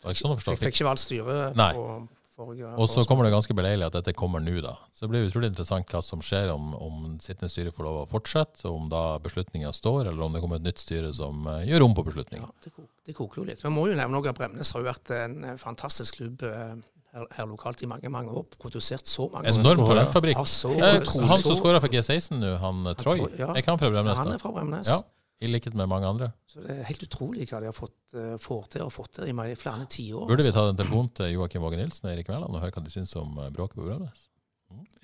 [0.09, 0.57] ikke sånn å forstå?
[0.57, 1.89] Jeg fikk ikke valgt styre på
[2.37, 4.75] forrige Og så kommer det ganske beleilig at dette kommer nå, da.
[4.95, 8.09] Så det blir utrolig interessant hva som skjer, om, om sittende styre får lov å
[8.11, 11.87] fortsette, om da beslutninga står, eller om det kommer et nytt styre som uh, gjør
[11.87, 12.49] om på beslutninga.
[12.51, 13.63] Ja, det, det koker jo litt.
[13.65, 14.35] Vi må jo nevne noe.
[14.35, 16.75] Bremnes har jo vært en eh, fantastisk klubb Uh,
[17.15, 18.47] her, her lokalt i mange mange år.
[18.61, 20.39] Produsert så mange Enorm talentfabrikk.
[20.39, 20.93] Ja,
[21.31, 23.53] han som skåra for G16 nå, han eh, Troy, ja.
[23.53, 24.19] er ikke han fra Bremnes?
[24.19, 24.39] Han da?
[24.39, 24.91] er fra Bremnes.
[24.91, 25.01] Ja.
[25.45, 26.31] I likhet med mange andre.
[26.49, 29.29] Så det er helt utrolig hva de har fått, eh, får til og fått til
[29.29, 30.27] i meg- flere tiår.
[30.31, 32.85] Burde vi ta en telefon til Joakim Våge Nilsen og Erik Mæland og høre hva
[32.85, 34.29] de syns om eh, bråket på Bremnes?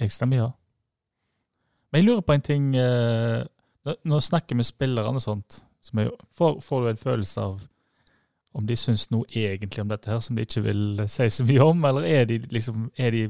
[0.01, 0.49] Jeg stemmer ja.
[1.93, 2.75] Men jeg lurer på en ting.
[2.77, 3.45] eh,
[3.85, 7.61] Når jeg snakker med spillerne og sånt, som jeg, får, får du en følelse av
[8.55, 11.63] om de syns noe egentlig om dette her som de ikke vil si så mye
[11.65, 13.21] om, eller er de liksom er de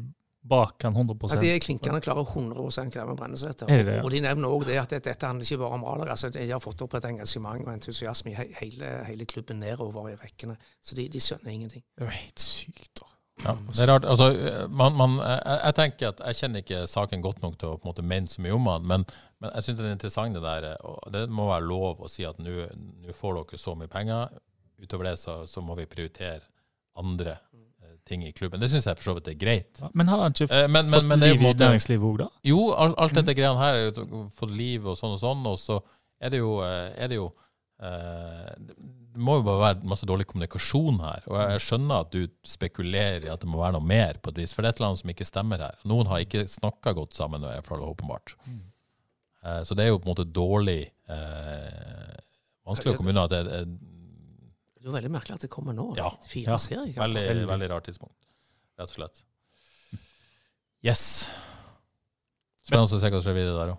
[0.43, 3.69] bak han 100 At de er klinkende klare 100 Greven Brennesæter.
[3.69, 4.05] Er det det, ja?
[4.05, 6.11] Og de nevner òg det at dette, handler ikke bare om A-lag.
[6.15, 10.17] Altså, de har fått opp et engasjement og entusiasme i hele, hele klubben nedover i
[10.17, 10.57] rekkene.
[10.83, 11.85] Så de, de skjønner ingenting.
[11.95, 13.11] Det er jo helt sykt, da.
[13.45, 14.05] Ja, det er rart.
[14.05, 14.27] Altså,
[14.69, 17.87] man, man, jeg, jeg tenker at jeg kjenner ikke saken godt nok til å på
[17.87, 19.07] en måte mene så mye om den, men,
[19.41, 20.71] men jeg syns det er interessant det der.
[20.85, 22.67] og Det må være lov å si at nå
[23.17, 24.37] får dere så mye penger.
[24.81, 26.45] Utover det så, så må vi prioritere
[27.01, 27.70] andre eh,
[28.11, 28.61] ting i klubben.
[28.61, 29.81] Det syns jeg for så vidt er greit.
[29.95, 32.19] Men har han ikke Eh, men- men- fått men det liv måte, i næringslivet òg,
[32.25, 32.29] da?
[32.51, 35.59] Jo, alt, alt dette greiene her er jo fått liv og sånn og sånn, og
[35.63, 35.81] så
[36.21, 37.31] er det jo, eh, er det jo
[37.81, 38.55] eh,
[39.11, 41.23] Det må jo bare være masse dårlig kommunikasjon her.
[41.27, 44.37] Og jeg skjønner at du spekulerer i at det må være noe mer, på et
[44.37, 45.75] vis, for det er et eller annet som ikke stemmer her.
[45.89, 48.37] Noen har ikke snakka godt sammen, i hvert fall åpenbart.
[49.43, 52.17] Eh, så det er jo på en måte dårlig eh,
[52.69, 53.65] Vanskelig å komme unna at det er
[54.81, 55.91] Det er jo veldig merkelig at det kommer nå.
[55.99, 56.09] Ja.
[56.25, 56.57] Fire Ja.
[56.57, 57.03] seriekamper.
[57.05, 57.47] veldig, Veldig.
[57.51, 58.17] veldig rart tidspunkt,
[58.81, 59.23] rett og slett.
[60.83, 61.03] Yes.
[62.65, 63.79] Spennende å se hva som skjer videre der òg.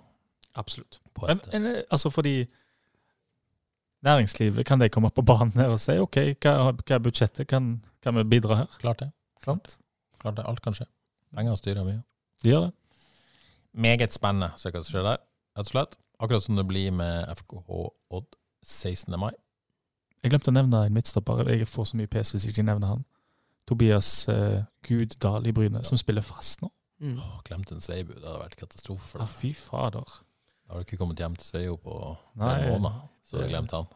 [0.61, 0.99] Absolutt.
[1.15, 2.47] På Men, et, men, eh, altså fordi
[4.03, 7.81] næringslivet, kan de komme på banen her og si OK, hva, hva er budsjettet, kan,
[8.03, 8.67] kan vi bidra her?
[8.81, 9.11] klart det.
[9.41, 9.77] Klart.
[10.21, 10.45] Klart det.
[10.45, 10.85] Alt kan skje.
[11.33, 12.03] Penger styrer mye.
[12.43, 12.73] De gjør det.
[13.73, 15.21] Meget spennende å se hva som skjer der,
[15.57, 15.97] rett og slett.
[16.21, 18.35] Akkurat som det blir med FKH Odd
[18.67, 19.17] 16.
[19.17, 19.31] mai.
[20.21, 21.47] Jeg glemte å nevne en midtstopper.
[21.49, 23.05] Jeg får så mye pes hvis jeg ikke nevner han.
[23.69, 26.69] Tobias uh, Guddal i Bryne, som spiller fast nå.
[27.01, 27.15] Mm.
[27.17, 28.13] Oh, glemte en Sveibu.
[28.13, 30.17] Det hadde vært katastrofe for Ja, Ah, fy fader.
[30.67, 31.95] Da har du ikke kommet hjem til Sveio på
[32.39, 32.51] Nei.
[32.67, 33.87] en måned, så du har glemt han.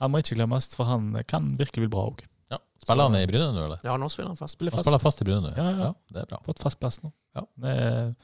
[0.00, 2.20] Han må ikke glemmes, for han kan virkelig bli bra òg.
[2.52, 2.58] Ja.
[2.82, 3.80] Spiller han i Bryne nå, eller?
[3.84, 4.56] Ja, nå spiller han fast.
[4.58, 4.88] Spiller Han fast.
[4.90, 5.54] spiller fast i Bryne nå?
[5.56, 5.90] Ja, ja.
[6.12, 6.40] det er bra.
[6.44, 7.10] Fått fast plass nå.
[7.36, 7.46] Ja.
[7.64, 8.14] Med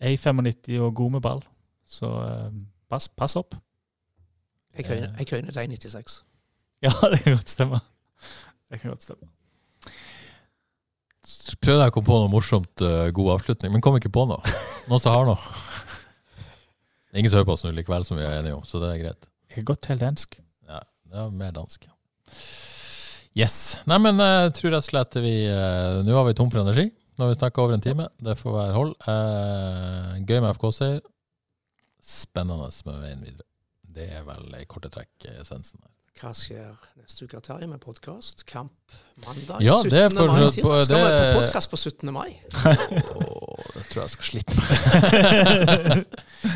[0.00, 1.42] A95 og god med ball.
[1.90, 2.50] Så eh,
[2.90, 3.56] pass, pass opp.
[4.76, 6.20] Jeg køyner jeg køyner til 1,96.
[6.86, 7.80] Ja, det kan godt stemme.
[8.70, 9.28] Det kan godt stemme.
[11.28, 14.24] Så Prøvde jeg å komme på noe morsomt, eh, god avslutning, men kom ikke på
[14.30, 14.40] noe.
[14.88, 15.58] Noen som har noe.
[17.10, 18.80] Det er ingen som hører på oss nå likevel, som vi er enige om, så
[18.80, 19.28] det er greit.
[19.50, 20.38] Jeg har gått helt dansk.
[20.70, 21.84] Ja, det er mer dansk.
[23.38, 23.56] Yes.
[23.90, 26.88] Nei, men jeg tror rett og slett vi eh, Nå var vi tom for energi.
[27.20, 28.08] Nå har vi snakka over en time.
[28.24, 28.94] Det får være hold.
[29.10, 31.00] Eh, gøy med FK-seier.
[32.00, 33.46] Spennende med veien videre.
[33.90, 35.92] Det er vel i korte trekk eh, essensen her.
[36.18, 38.42] Hva skjer neste uke, Terje, med podkast?
[38.48, 38.72] Kamp
[39.24, 40.18] mandag Ja, det er 17.
[40.18, 40.26] mai.
[40.26, 40.64] fortsatt det...
[40.64, 42.12] på- Skal vi ta det- podkast på 17.
[42.12, 42.30] mai?
[43.16, 46.04] Åh, det tror jeg jeg skal slite med.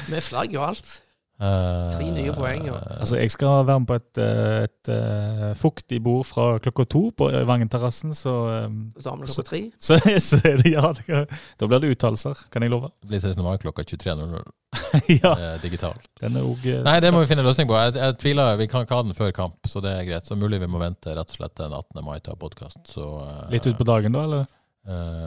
[0.13, 0.91] Med flagg og alt.
[1.35, 2.77] Eh, Tre nye poeng, ja.
[2.95, 7.01] Altså, jeg skal være med på et, et, et, eh, fuktig bord fra klokka to
[7.19, 9.61] på Vangen-terrassen, så, eh, Damene klokka tre.
[9.87, 10.93] så, så er det ja.
[10.95, 11.25] Det kan,
[11.59, 12.93] da blir det uttalelser, kan jeg love.
[13.03, 13.43] Det blir 16.
[13.43, 14.45] mai klokka 23.00
[15.23, 16.07] ja, eh, digitalt.
[16.23, 17.77] den er også, Nei, det må vi finne en løsning på.
[17.83, 20.31] Jeg, jeg tviler, Vi kan ikke ha den før kamp, så det er greit.
[20.31, 21.99] Så mulig vi må vente rett og slett den 18.
[22.07, 22.95] mai til å ha podkast.
[22.95, 24.47] Uh, litt utpå dagen, da, eller?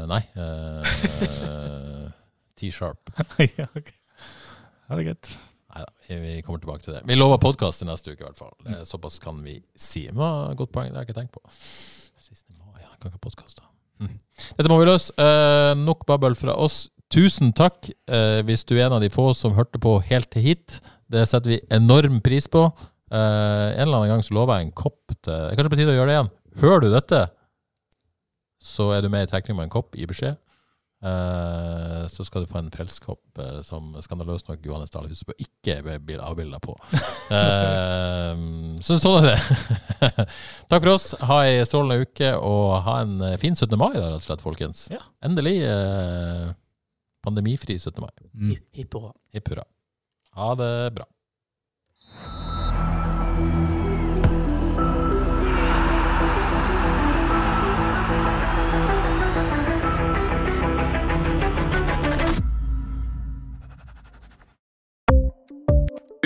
[0.08, 0.22] nei.
[0.38, 2.08] Uh,
[2.60, 3.12] T-sharp.
[3.60, 4.00] ja, okay.
[4.88, 5.32] Ja, det er greit.
[5.78, 7.04] Neida, vi, vi kommer tilbake til det.
[7.06, 8.54] Vi lover podkast til neste uke, i hvert fall.
[8.66, 10.08] Det, er såpass kan vi si.
[10.10, 11.42] Det var et godt poeng, det har jeg ikke tenkt på.
[12.18, 13.62] Siste mai, jeg kan ikke podkaste.
[14.02, 14.18] Mm.
[14.58, 15.14] Dette må vi løse.
[15.22, 16.88] Eh, nok babbel fra oss.
[17.14, 20.48] Tusen takk eh, hvis du er en av de få som hørte på helt til
[20.50, 20.80] hit.
[21.12, 22.66] Det setter vi enorm pris på.
[23.12, 26.00] Eh, en eller annen gang så lover jeg en kopp til Kanskje på tide å
[26.00, 26.34] gjøre det igjen.
[26.58, 27.22] Hører du dette,
[28.64, 30.40] så er du med i trekning med en kopp i beskjed.
[30.98, 35.78] Eh, så skal du få en frelskopp eh, som skandaløst nok Johannes Dahl Husebø ikke
[36.02, 36.78] blir avbilda på.
[37.28, 38.38] Eh,
[38.80, 40.12] så sånn er det.
[40.72, 41.10] Takk for oss.
[41.28, 43.76] Ha ei strålende uke, og ha en fin 17.
[43.76, 44.86] mai, da, rett og slett, folkens.
[44.94, 45.02] Ja.
[45.28, 46.54] Endelig eh,
[47.28, 48.00] pandemifri 17.
[48.00, 48.14] mai.
[48.32, 48.56] Mm.
[48.80, 49.68] Hipp hurra.
[50.40, 51.10] Ha det bra.